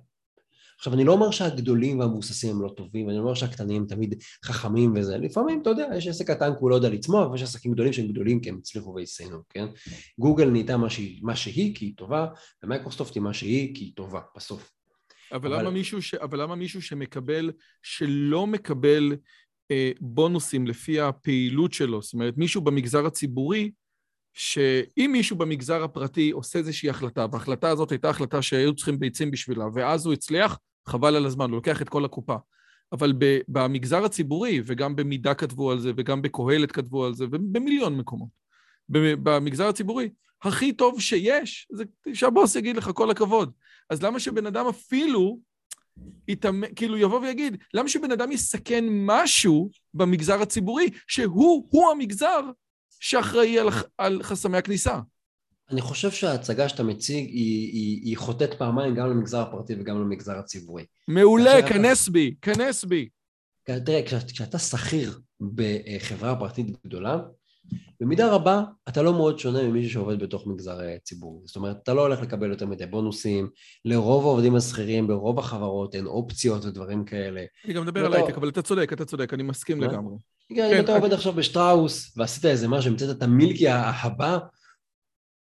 [0.83, 4.93] עכשיו, אני לא אומר שהגדולים והמבוססים הם לא טובים, אני לא אומר שהקטנים תמיד חכמים
[4.95, 7.93] וזה, לפעמים, אתה יודע, יש עסק קטן כי הוא לא יודע לצמוח, ויש עסקים גדולים
[7.93, 9.65] שהם גדולים כי הם הצליחו והצטיינו, כן?
[10.19, 10.87] גוגל נהייתה מה
[11.21, 12.27] מה שהיא כי היא טובה,
[12.63, 14.71] ומייקרוסופט היא מה שהיא כי היא טובה, בסוף.
[15.31, 15.61] אבל, אבל...
[15.61, 16.13] למה מישהו, ש...
[16.13, 19.15] אבל למה מישהו שמקבל, שלא מקבל
[19.71, 23.71] אה, בונוסים לפי הפעילות שלו, זאת אומרת, מישהו במגזר הציבורי,
[24.33, 29.65] שאם מישהו במגזר הפרטי עושה איזושהי החלטה, וההחלטה הזאת הייתה החלטה שהיו צריכים ביצים בשבילה,
[29.73, 30.57] ואז הוא הצליח,
[30.87, 32.35] חבל על הזמן, הוא לוקח את כל הקופה.
[32.91, 33.13] אבל
[33.47, 38.29] במגזר הציבורי, וגם במידה כתבו על זה, וגם בקהלת כתבו על זה, ובמיליון מקומות,
[38.89, 40.09] במגזר הציבורי,
[40.43, 43.51] הכי טוב שיש, זה שהבוס יגיד לך כל הכבוד.
[43.89, 45.39] אז למה שבן אדם אפילו,
[46.27, 46.63] יתאמ...
[46.75, 52.41] כאילו יבוא ויגיד, למה שבן אדם יסכן משהו במגזר הציבורי, שהוא, הוא המגזר
[52.99, 53.67] שאחראי על,
[53.97, 54.99] על חסמי הכניסה?
[55.73, 60.37] אני חושב שההצגה שאתה מציג היא, היא, היא חוטאת פעמיים גם למגזר הפרטי וגם למגזר
[60.39, 60.85] הציבורי.
[61.07, 63.09] מעולה, כנס בי, כנס בי.
[63.63, 65.19] תראה, כשאתה שכיר
[65.55, 67.19] בחברה פרטית גדולה,
[67.99, 71.41] במידה רבה אתה לא מאוד שונה ממישהו שעובד בתוך מגזר אה, ציבורי.
[71.45, 73.49] זאת אומרת, אתה לא הולך לקבל יותר מדי בונוסים,
[73.85, 77.43] לרוב העובדים השכירים ברוב החברות אין אופציות ודברים כאלה.
[77.65, 80.15] אני גם מדבר על הייטק, אבל אתה צודק, אתה צודק, אני מסכים לגמרי.
[80.55, 84.37] כן, אם אתה עובד עכשיו בשטראוס ועשית איזה משהו, המצאת את המילקי הבא,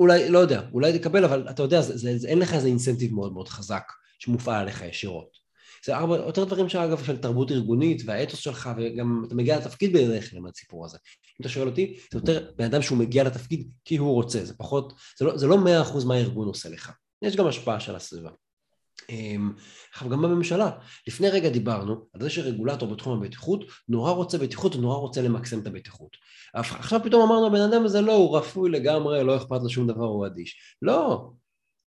[0.01, 3.15] אולי, לא יודע, אולי תקבל, אבל אתה יודע, זה, זה, זה, אין לך איזה אינסנטיב
[3.15, 5.47] מאוד מאוד חזק שמופעל עליך ישירות.
[5.85, 10.31] זה הרבה, יותר דברים שאגב של תרבות ארגונית והאתוס שלך, וגם אתה מגיע לתפקיד בדרך
[10.31, 10.99] כלל מהסיפור הזה.
[11.25, 14.55] אם אתה שואל אותי, זה יותר בן אדם שהוא מגיע לתפקיד כי הוא רוצה, זה
[14.55, 16.93] פחות, זה לא, לא מאה אחוז מה הארגון עושה לך.
[17.23, 18.31] יש גם השפעה של הסביבה.
[19.11, 19.53] אמ,
[19.93, 20.71] עכשיו גם בממשלה,
[21.07, 25.67] לפני רגע דיברנו על זה שרגולטור בתחום הבטיחות נורא רוצה בטיחות ונורא רוצה למקסם את
[25.67, 26.17] הבטיחות.
[26.55, 30.05] עכשיו פתאום אמרנו הבן אדם הזה לא, הוא רפוי לגמרי, לא אכפת לו שום דבר,
[30.05, 30.59] הוא אדיש.
[30.83, 31.31] לא,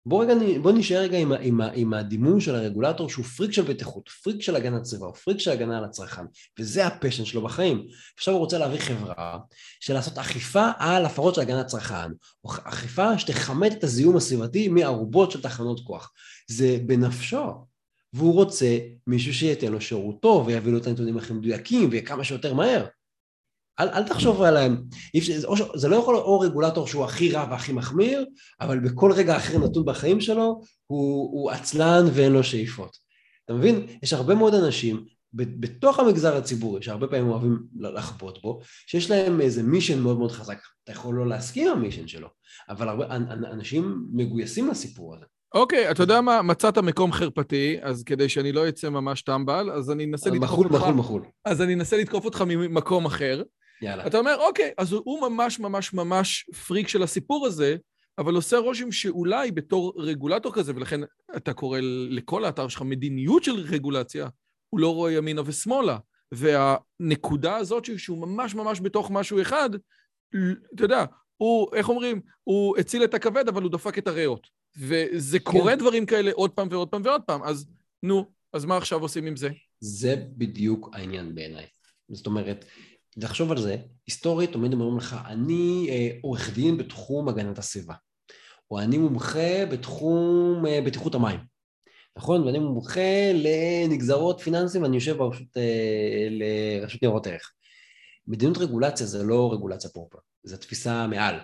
[0.07, 4.09] בוא רגע, בוא נשאר רגע עם, עם, עם הדימוי של הרגולטור שהוא פריק של בטיחות,
[4.09, 6.21] פריק של הגנת סביבה, פריק של הגנה על הצרכן,
[6.59, 7.87] וזה ה passion שלו בחיים.
[8.17, 9.37] עכשיו הוא רוצה להביא חברה
[9.79, 12.11] של לעשות אכיפה על הפרות של הגנת צרכן,
[12.43, 16.11] או אכיפה שתכמת את הזיהום הסביבתי מערובות של תחנות כוח.
[16.47, 17.65] זה בנפשו,
[18.13, 18.77] והוא רוצה
[19.07, 22.85] מישהו שייתן לו שירות טוב ויביא לו את הנתונים הכי מדויקים וכמה שיותר מהר.
[23.79, 24.83] אל, אל תחשוב עליהם,
[25.75, 28.25] זה לא יכול להיות או רגולטור שהוא הכי רע והכי מחמיר,
[28.61, 32.97] אבל בכל רגע אחר נתון בחיים שלו הוא, הוא עצלן ואין לו שאיפות.
[33.45, 33.87] אתה מבין?
[34.03, 39.63] יש הרבה מאוד אנשים בתוך המגזר הציבורי, שהרבה פעמים אוהבים לחבוט בו, שיש להם איזה
[39.63, 40.57] מישן מאוד מאוד חזק.
[40.83, 42.27] אתה יכול לא להסכים עם המישן שלו,
[42.69, 43.15] אבל הרבה,
[43.51, 45.25] אנשים מגויסים לסיפור הזה.
[45.55, 46.41] אוקיי, אתה יודע מה?
[46.41, 50.71] מצאת מקום חרפתי, אז כדי שאני לא אצא ממש טמבל, אז אני אנסה לתקוף אותך...
[50.71, 51.21] מחול, מחול, מחול.
[51.45, 53.43] אז אני אנסה לתקוף אותך ממקום אחר.
[53.81, 54.07] יאללה.
[54.07, 57.75] אתה אומר, אוקיי, אז הוא ממש ממש ממש פריק של הסיפור הזה,
[58.17, 61.01] אבל עושה רושם שאולי בתור רגולטור כזה, ולכן
[61.37, 64.29] אתה קורא לכל האתר שלך מדיניות של רגולציה,
[64.69, 65.97] הוא לא רואה ימינה ושמאלה.
[66.31, 69.69] והנקודה הזאת שהוא ממש ממש בתוך משהו אחד,
[70.75, 71.05] אתה יודע,
[71.37, 74.47] הוא, איך אומרים, הוא הציל את הכבד, אבל הוא דפק את הריאות.
[74.77, 75.51] וזה כן.
[75.51, 77.67] קורה דברים כאלה עוד פעם ועוד פעם ועוד פעם, אז
[78.03, 79.49] נו, אז מה עכשיו עושים עם זה?
[79.79, 81.65] זה בדיוק העניין בעיניי.
[82.11, 82.65] זאת אומרת,
[83.17, 87.93] לחשוב על זה, היסטורית תמיד אומרים לך, אני אה, עורך דין בתחום הגנת הסביבה,
[88.71, 91.39] או אני מומחה בתחום אה, בטיחות המים,
[92.17, 92.43] נכון?
[92.43, 97.51] ואני מומחה לנגזרות פיננסים ואני יושב ברשות, אה, לרשות ניירות ערך.
[98.27, 101.35] מדיניות רגולציה זה לא רגולציה פרופר, זו תפיסה מעל,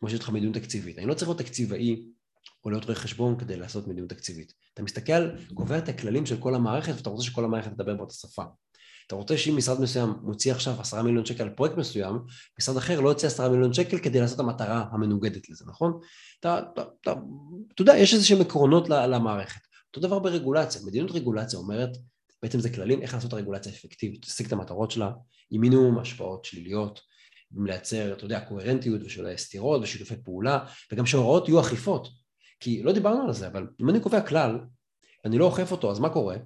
[0.00, 0.98] כמו שיש לך מדיניות תקציבית.
[0.98, 2.04] אני לא צריך להיות תקציבאי
[2.64, 4.52] או להיות רואה חשבון כדי לעשות מדיניות תקציבית.
[4.74, 8.42] אתה מסתכל, קובע את הכללים של כל המערכת ואתה רוצה שכל המערכת תדבר באותה שפה.
[9.06, 12.18] אתה רוצה שאם משרד מסוים מוציא עכשיו עשרה מיליון שקל על פרויקט מסוים,
[12.58, 15.98] משרד אחר לא יוצא עשרה מיליון שקל כדי לעשות את המטרה המנוגדת לזה, נכון?
[16.40, 17.12] אתה, אתה, אתה,
[17.74, 19.60] אתה יודע, יש איזה שהם עקרונות למערכת.
[19.86, 21.96] אותו דבר ברגולציה, מדיניות רגולציה אומרת,
[22.42, 25.10] בעצם זה כללים איך לעשות את הרגולציה אפקטיבית, תשיג את המטרות שלה
[25.50, 27.00] עם מינימום השפעות שליליות,
[27.56, 30.58] עם לייצר, אתה יודע, קוהרנטיות יהיה סתירות ושיתופי פעולה,
[30.92, 32.08] וגם שההוראות יהיו אכיפות.
[32.60, 34.58] כי לא דיברנו על זה, אבל אם אני קובע כלל,
[35.24, 36.36] ואני לא אוכף אותו, אז מה קורה?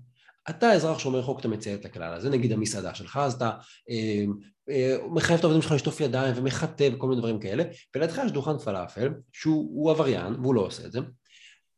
[0.51, 3.51] אתה אזרח שומר חוק, אתה מציין את הכלל הזה, נגיד המסעדה שלך, אז אתה
[3.91, 4.25] אה,
[4.71, 7.65] אה, מחייב את העובדים שלך לשטוף ידיים ומחטא וכל מיני דברים כאלה,
[7.97, 10.99] ולידך יש דוכן פלאפל, שהוא עבריין והוא לא עושה את זה,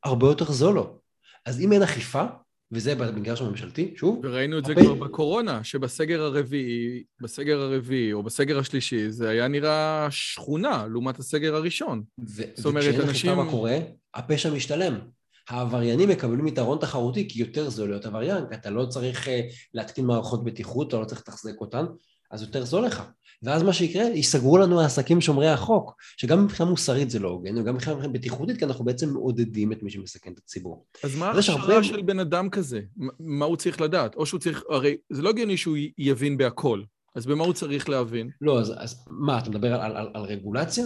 [0.04, 0.98] הרבה יותר זול לו.
[1.46, 2.24] אז אם אין אכיפה,
[2.72, 4.20] וזה במגרש הממשלתי, שוב.
[4.22, 10.06] וראינו את זה כבר בקורונה, שבסגר הרביעי, בסגר הרביעי או בסגר השלישי, זה היה נראה
[10.10, 12.02] שכונה לעומת הסגר הראשון.
[12.54, 13.08] זאת אומרת, אנשים...
[13.08, 13.78] וכשאין אכיפה מה קורה,
[14.14, 14.98] הפשע משתלם.
[15.53, 19.40] העבריינים מקבלים יתרון תחרותי כי יותר זול להיות עבריין, כי אתה לא צריך אה,
[19.74, 21.84] להתקין מערכות בטיחות, אתה לא צריך לתחזק אותן,
[22.30, 23.03] אז יותר זול לך.
[23.42, 27.74] ואז מה שיקרה, ייסגרו לנו העסקים שומרי החוק, שגם מבחינה מוסרית זה לא הוגן, וגם
[27.74, 30.84] מבחינה בטיחותית, כי אנחנו בעצם מעודדים את מי שמסכן את הציבור.
[31.05, 31.84] אז מה ההכשרה הרבה...
[31.84, 32.80] של בן אדם כזה?
[33.20, 34.14] מה הוא צריך לדעת?
[34.14, 36.82] או שהוא צריך, הרי זה לא הגיוני שהוא יבין בהכל,
[37.14, 38.30] אז במה הוא צריך להבין?
[38.40, 40.84] לא, אז, אז מה, אתה מדבר על, על, על רגולציה?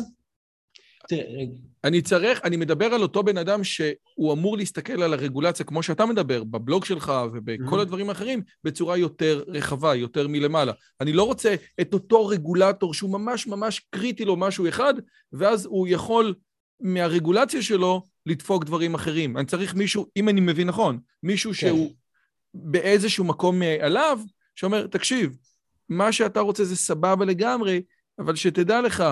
[1.09, 1.44] תראה,
[1.84, 6.07] אני צריך, אני מדבר על אותו בן אדם שהוא אמור להסתכל על הרגולציה, כמו שאתה
[6.07, 7.82] מדבר, בבלוג שלך ובכל mm-hmm.
[7.82, 10.72] הדברים האחרים, בצורה יותר רחבה, יותר מלמעלה.
[11.00, 14.94] אני לא רוצה את אותו רגולטור שהוא ממש ממש קריטי לו משהו אחד,
[15.32, 16.34] ואז הוא יכול
[16.80, 19.36] מהרגולציה שלו לדפוק דברים אחרים.
[19.36, 21.57] אני צריך מישהו, אם אני מבין נכון, מישהו כן.
[21.57, 21.90] שהוא
[22.54, 24.20] באיזשהו מקום עליו,
[24.54, 25.36] שאומר, תקשיב,
[25.88, 27.82] מה שאתה רוצה זה סבבה לגמרי,
[28.18, 29.04] אבל שתדע לך,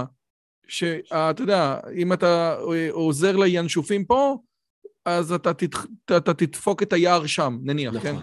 [0.68, 2.56] שאתה יודע, אם אתה
[2.90, 4.36] עוזר לינשופים פה,
[5.04, 5.74] אז אתה, תת,
[6.16, 8.02] אתה תדפוק את היער שם, נניח, נכון.
[8.02, 8.16] כן?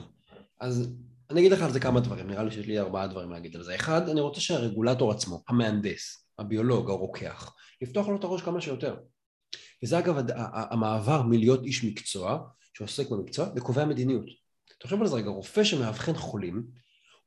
[0.59, 0.93] אז
[1.29, 3.63] אני אגיד לך על זה כמה דברים, נראה לי שיש לי ארבעה דברים להגיד על
[3.63, 3.75] זה.
[3.75, 8.95] אחד, אני רוצה שהרגולטור עצמו, המהנדס, הביולוג, הרוקח, יפתוח לו את הראש כמה שיותר.
[9.83, 10.15] וזה אגב
[10.45, 12.39] המעבר מלהיות איש מקצוע,
[12.73, 14.25] שעוסק במקצוע, לקובע מדיניות.
[14.79, 16.63] תחשוב על זה רגע, רופא שמאבחן חולים,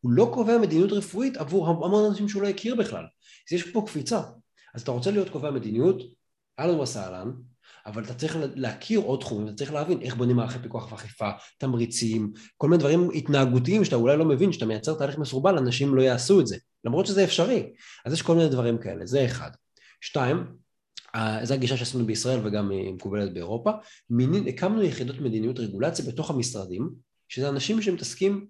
[0.00, 3.04] הוא לא קובע מדיניות רפואית עבור המון אנשים שהוא לא הכיר בכלל.
[3.48, 4.20] אז יש פה קפיצה.
[4.74, 6.02] אז אתה רוצה להיות קובע מדיניות,
[6.58, 7.30] אהלן וסהלן,
[7.86, 12.32] אבל אתה צריך להכיר עוד תחומים, אתה צריך להבין איך בונים מערכת פיקוח ואכיפה, תמריצים,
[12.56, 16.40] כל מיני דברים התנהגותיים שאתה אולי לא מבין, שאתה מייצר תהליך מסורבל, אנשים לא יעשו
[16.40, 17.72] את זה, למרות שזה אפשרי.
[18.04, 19.50] אז יש כל מיני דברים כאלה, זה אחד.
[20.00, 20.44] שתיים,
[21.42, 23.70] זו הגישה שעשינו בישראל וגם מקובלת באירופה,
[24.10, 26.90] מינין, הקמנו יחידות מדיניות רגולציה בתוך המשרדים,
[27.28, 28.46] שזה אנשים שמתעסקים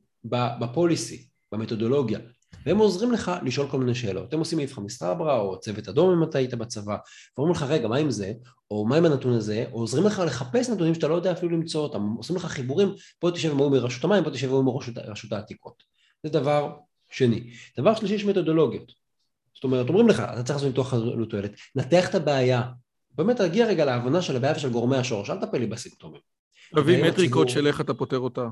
[0.61, 2.19] בפוליסי, במתודולוגיה,
[2.67, 4.33] והם עוזרים לך לשאול כל מיני שאלות.
[4.33, 6.97] הם עושים איפכא מסתברא, או צוות אדום אם אתה היית בצבא,
[7.37, 8.33] ואומרים לך, רגע, מה עם זה?
[8.71, 9.65] או מה עם הנתון הזה?
[9.73, 12.03] או עוזרים לך לחפש נתונים שאתה לא יודע אפילו למצוא אותם.
[12.03, 15.83] עושים לך חיבורים, בוא תשב עם ההוא מרשות המים, בוא תשב עם מרשות העתיקות.
[16.23, 16.73] זה דבר
[17.11, 17.51] שני.
[17.79, 18.93] דבר שלישי, יש מתודולוגיות.
[19.55, 22.63] זאת אומרת, אומרים לך, אתה צריך לעשות ניתוח עלות תועלת, נתח את הבעיה,
[23.11, 26.21] באמת להגיע רגע להבנה של הבעיה ושל גורמי השורש, אל תטפל לי בסימפטומים.
[26.75, 28.49] תביא מטריקות של איך אתה פותר אותה.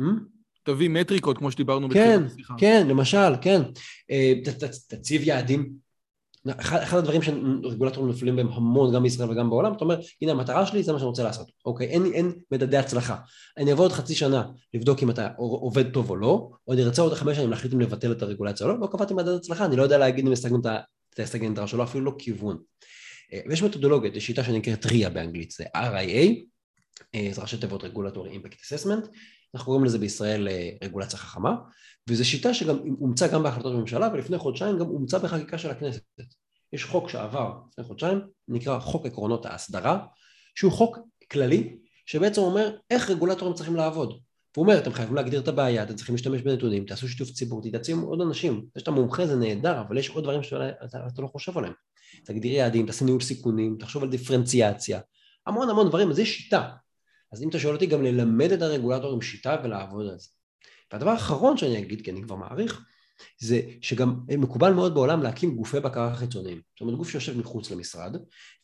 [0.00, 0.41] Hmm?
[0.62, 2.54] תביא מטריקות, כמו שדיברנו בתחילת השיחה.
[2.58, 3.62] כן, כן, למשל, כן.
[4.10, 4.32] אה,
[4.88, 5.82] תציב יעדים.
[6.58, 10.82] אחד הדברים שרגולטורים נופלים בהם המון, גם בישראל וגם בעולם, אתה אומר, הנה המטרה שלי,
[10.82, 11.52] זה מה שאני רוצה לעשות.
[11.64, 13.16] אוקיי, אין, אין מדדי הצלחה.
[13.58, 14.44] אני אבוא עוד חצי שנה
[14.74, 17.80] לבדוק אם אתה עובד טוב או לא, או אני ארצה עוד חמש שנים להחליט אם
[17.80, 20.60] לבטל את הרגולציה או לא, לא קבעתי מדד הצלחה, אני לא יודע להגיד אם השגנו
[21.14, 22.58] את ההישג הנדרש או לא, אפילו לא כיוון.
[23.32, 26.34] אה, ויש מתודולוגיות, יש שיטה שנקראת RIA באנגלית, זה RIA,
[27.14, 29.06] אה, זה ראשי תיבות רגולטורי אימפקט אססמנט,
[29.54, 31.56] אנחנו קוראים לזה בישראל אה, רגולציה חכמה,
[32.08, 36.02] וזו שיטה שגם אומצה גם בהחלטות ממשלה ולפני חודשיים גם אומצה בחקיקה של הכנסת.
[36.72, 40.06] יש חוק שעבר לפני חודשיים, נקרא חוק עקרונות ההסדרה,
[40.54, 40.98] שהוא חוק
[41.30, 41.76] כללי,
[42.06, 44.20] שבעצם אומר איך רגולטורים צריכים לעבוד.
[44.56, 48.00] הוא אומר, אתם חייבים להגדיר את הבעיה, אתם צריכים להשתמש בנתונים, תעשו שיתוף ציבור, תתעצים
[48.00, 48.64] עוד אנשים.
[48.74, 51.72] זה שאתה מומחה זה נהדר, אבל יש עוד דברים שאתה לא חושב עליהם.
[52.24, 55.00] תגדיר יעדים, תעשה ניהול סיכונים, תחשוב על דיפרנציאציה,
[55.46, 56.68] המון המון דברים, אז יש שיטה.
[57.32, 60.28] אז אם אתה שואל אותי, גם ללמד את הרגולטור עם שיטה ולעבוד על זה.
[60.92, 62.84] והדבר האחרון שאני אגיד, כי אני כבר מעריך,
[63.38, 66.60] זה שגם מקובל מאוד בעולם להקים גופי בקרה חיצוניים.
[66.74, 68.16] זאת אומרת, גוף שיושב מחוץ למשרד,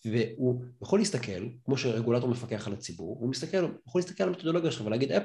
[0.04, 4.70] והוא יכול להסתכל, כמו שרגולטור מפקח על הציבור, הוא מסתכל, הוא יכול להסתכל על המתודולוגיה
[4.70, 5.22] שלך ולהגיד, אפ,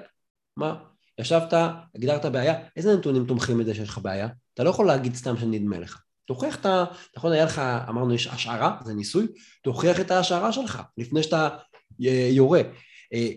[0.58, 0.84] מה,
[1.20, 1.54] ישבת,
[1.96, 4.28] הגדרת בעיה, איזה נתונים תומכים את זה שיש לך בעיה?
[4.54, 6.02] אתה לא יכול להגיד סתם שנדמה לך.
[6.26, 6.86] תוכיח את ה...
[7.18, 9.28] נכון, היה לך, אמרנו, יש השערה, זה ניסוי,
[9.64, 11.50] תוכיח את ההשערה שלך לפני שאתה
[12.06, 12.62] אה, יורה.
[13.14, 13.30] אה,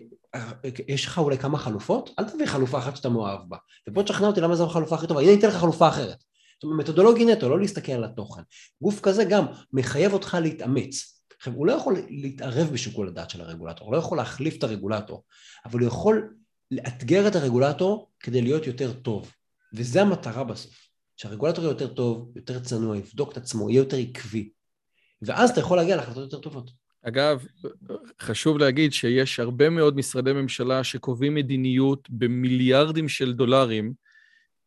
[0.87, 2.09] יש לך אולי כמה חלופות?
[2.19, 3.57] אל תביא חלופה אחת שאתה מאוהב בה.
[3.87, 5.21] ובוא תשכנע אותי למה זו החלופה הכי טובה.
[5.21, 6.23] הנה אני אתן לך חלופה אחרת.
[6.57, 8.41] זאת אומרת, מתודולוגי נטו, לא להסתכל על התוכן.
[8.81, 11.21] גוף כזה גם מחייב אותך להתאמץ.
[11.37, 15.23] עכשיו, הוא לא יכול להתערב בשיקול הדעת של הרגולטור, הוא לא יכול להחליף את הרגולטור,
[15.65, 16.33] אבל הוא יכול
[16.71, 19.31] לאתגר את הרגולטור כדי להיות יותר טוב.
[19.73, 20.87] וזה המטרה בסוף.
[21.17, 24.49] שהרגולטור יהיה יותר טוב, יותר צנוע, יבדוק את עצמו, יהיה יותר עקבי.
[25.21, 26.71] ואז אתה יכול להגיע להחלטות יותר טובות.
[27.07, 27.45] אגב,
[28.21, 33.93] חשוב להגיד שיש הרבה מאוד משרדי ממשלה שקובעים מדיניות במיליארדים של דולרים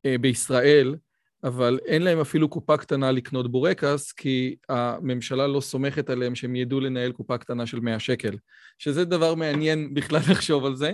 [0.07, 0.97] אה, בישראל,
[1.45, 6.80] אבל אין להם אפילו קופה קטנה לקנות בורקס, כי הממשלה לא סומכת עליהם שהם ידעו
[6.80, 8.36] לנהל קופה קטנה של 100 שקל,
[8.78, 10.93] שזה דבר מעניין בכלל לחשוב על זה.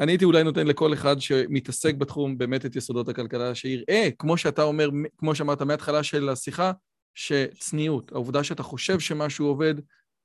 [0.00, 4.62] אני הייתי אולי נותן לכל אחד שמתעסק בתחום באמת את יסודות הכלכלה, שיראה, כמו שאתה
[4.62, 4.88] אומר,
[5.18, 6.72] כמו שאמרת מההתחלה של השיחה,
[7.14, 9.74] שצניעות, העובדה שאתה חושב שמשהו עובד,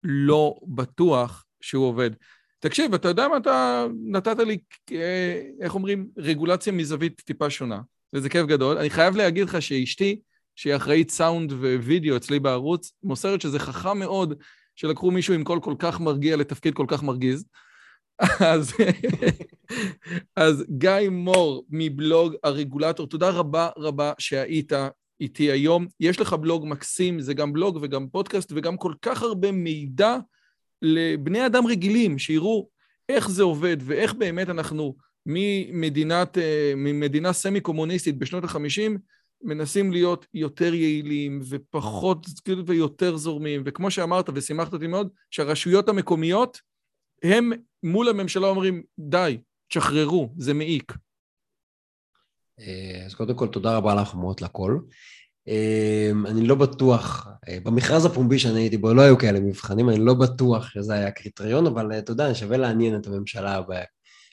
[0.03, 2.11] לא בטוח שהוא עובד.
[2.59, 4.57] תקשיב, אתה יודע מה אתה נתת לי,
[4.91, 7.81] אה, איך אומרים, רגולציה מזווית טיפה שונה,
[8.13, 8.77] וזה כיף גדול.
[8.77, 10.19] אני חייב להגיד לך שאשתי,
[10.55, 14.33] שהיא אחראית סאונד ווידאו אצלי בערוץ, מוסרת שזה חכם מאוד
[14.75, 17.45] שלקחו מישהו עם קול כל כך מרגיע לתפקיד כל כך מרגיז.
[18.39, 18.73] אז,
[20.35, 24.71] אז גיא מור מבלוג הרגולטור, תודה רבה רבה שהיית
[25.21, 25.87] איתי היום.
[25.99, 30.17] יש לך בלוג מקסים, זה גם בלוג וגם פודקאסט וגם כל כך הרבה מידע
[30.81, 32.69] לבני אדם רגילים, שיראו
[33.09, 34.95] איך זה עובד ואיך באמת אנחנו
[35.25, 38.97] ממדינת, אה, ממדינה סמי-קומוניסטית בשנות ה-50,
[39.43, 42.27] מנסים להיות יותר יעילים ופחות
[42.65, 46.61] ויותר זורמים, וכמו שאמרת ושימחת אותי מאוד, שהרשויות המקומיות,
[47.23, 47.51] הם
[47.83, 49.37] מול הממשלה אומרים, די,
[49.69, 50.93] תשחררו, זה מעיק.
[52.59, 54.79] אה, אז קודם כל, תודה רבה לך מאוד לכל.
[55.47, 60.05] אה, אני לא בטוח, אה, במכרז הפומבי שאני הייתי בו לא היו כאלה מבחנים, אני
[60.05, 63.61] לא בטוח שזה היה הקריטריון, אבל אתה יודע, שווה לעניין את הממשלה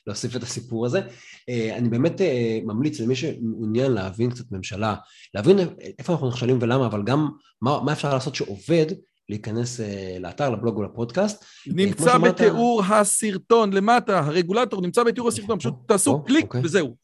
[0.07, 1.01] ולהוסיף את הסיפור הזה.
[1.49, 2.21] אני באמת
[2.67, 4.95] ממליץ למי שמעוניין להבין קצת ממשלה,
[5.35, 5.59] להבין
[5.99, 7.29] איפה אנחנו נכשלים ולמה, אבל גם
[7.63, 8.87] מה, מה אפשר לעשות שעובד,
[9.29, 9.81] להיכנס
[10.21, 11.45] לאתר, לבלוג ולפודקאסט.
[11.67, 12.35] נמצא שמעת...
[12.35, 16.61] בתיאור הסרטון למטה, הרגולטור נמצא בתיאור הסרטון, פשוט תעשו קליק אוקיי.
[16.65, 17.04] וזהו.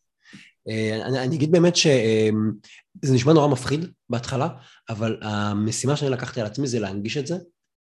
[0.69, 4.49] אה, אני, אני אגיד באמת שזה נשמע נורא מפחיד בהתחלה,
[4.89, 7.37] אבל המשימה שאני לקחתי על עצמי זה להנגיש את זה,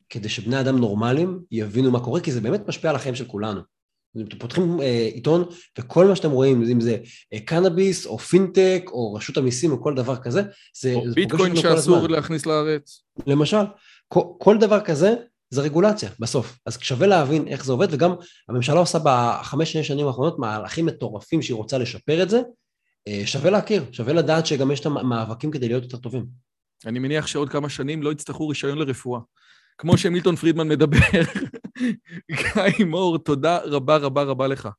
[0.09, 3.61] כדי שבני אדם נורמליים יבינו מה קורה, כי זה באמת משפיע על החיים של כולנו.
[4.27, 5.45] אתם פותחים אה, עיתון,
[5.79, 6.97] וכל מה שאתם רואים, אם זה
[7.33, 10.41] אה, קנאביס, או פינטק, או רשות המיסים, או כל דבר כזה,
[10.81, 10.93] זה...
[10.93, 13.03] או ביטקוין שאסור להכניס לארץ.
[13.27, 13.65] למשל,
[14.07, 15.15] כל, כל דבר כזה
[15.49, 16.59] זה רגולציה בסוף.
[16.65, 18.15] אז שווה להבין איך זה עובד, וגם
[18.49, 22.43] הממשלה עושה בחמש שנים האחרונות מהלכים מטורפים שהיא רוצה לשפר את זה, אה,
[23.25, 26.25] שווה להכיר, שווה לדעת שגם יש את המאבקים כדי להיות יותר טובים.
[26.85, 29.21] אני מניח שעוד כמה שנים לא יצטרכו רישיון לרפואה.
[29.77, 30.97] כמו שמילטון פרידמן מדבר.
[32.31, 34.69] גיא מור, תודה רבה רבה רבה לך.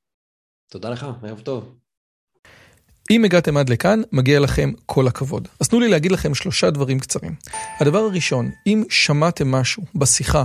[0.70, 1.74] תודה לך, ערב טוב.
[3.10, 5.48] אם הגעתם עד לכאן, מגיע לכם כל הכבוד.
[5.60, 7.34] אז תנו לי להגיד לכם שלושה דברים קצרים.
[7.80, 10.44] הדבר הראשון, אם שמעתם משהו בשיחה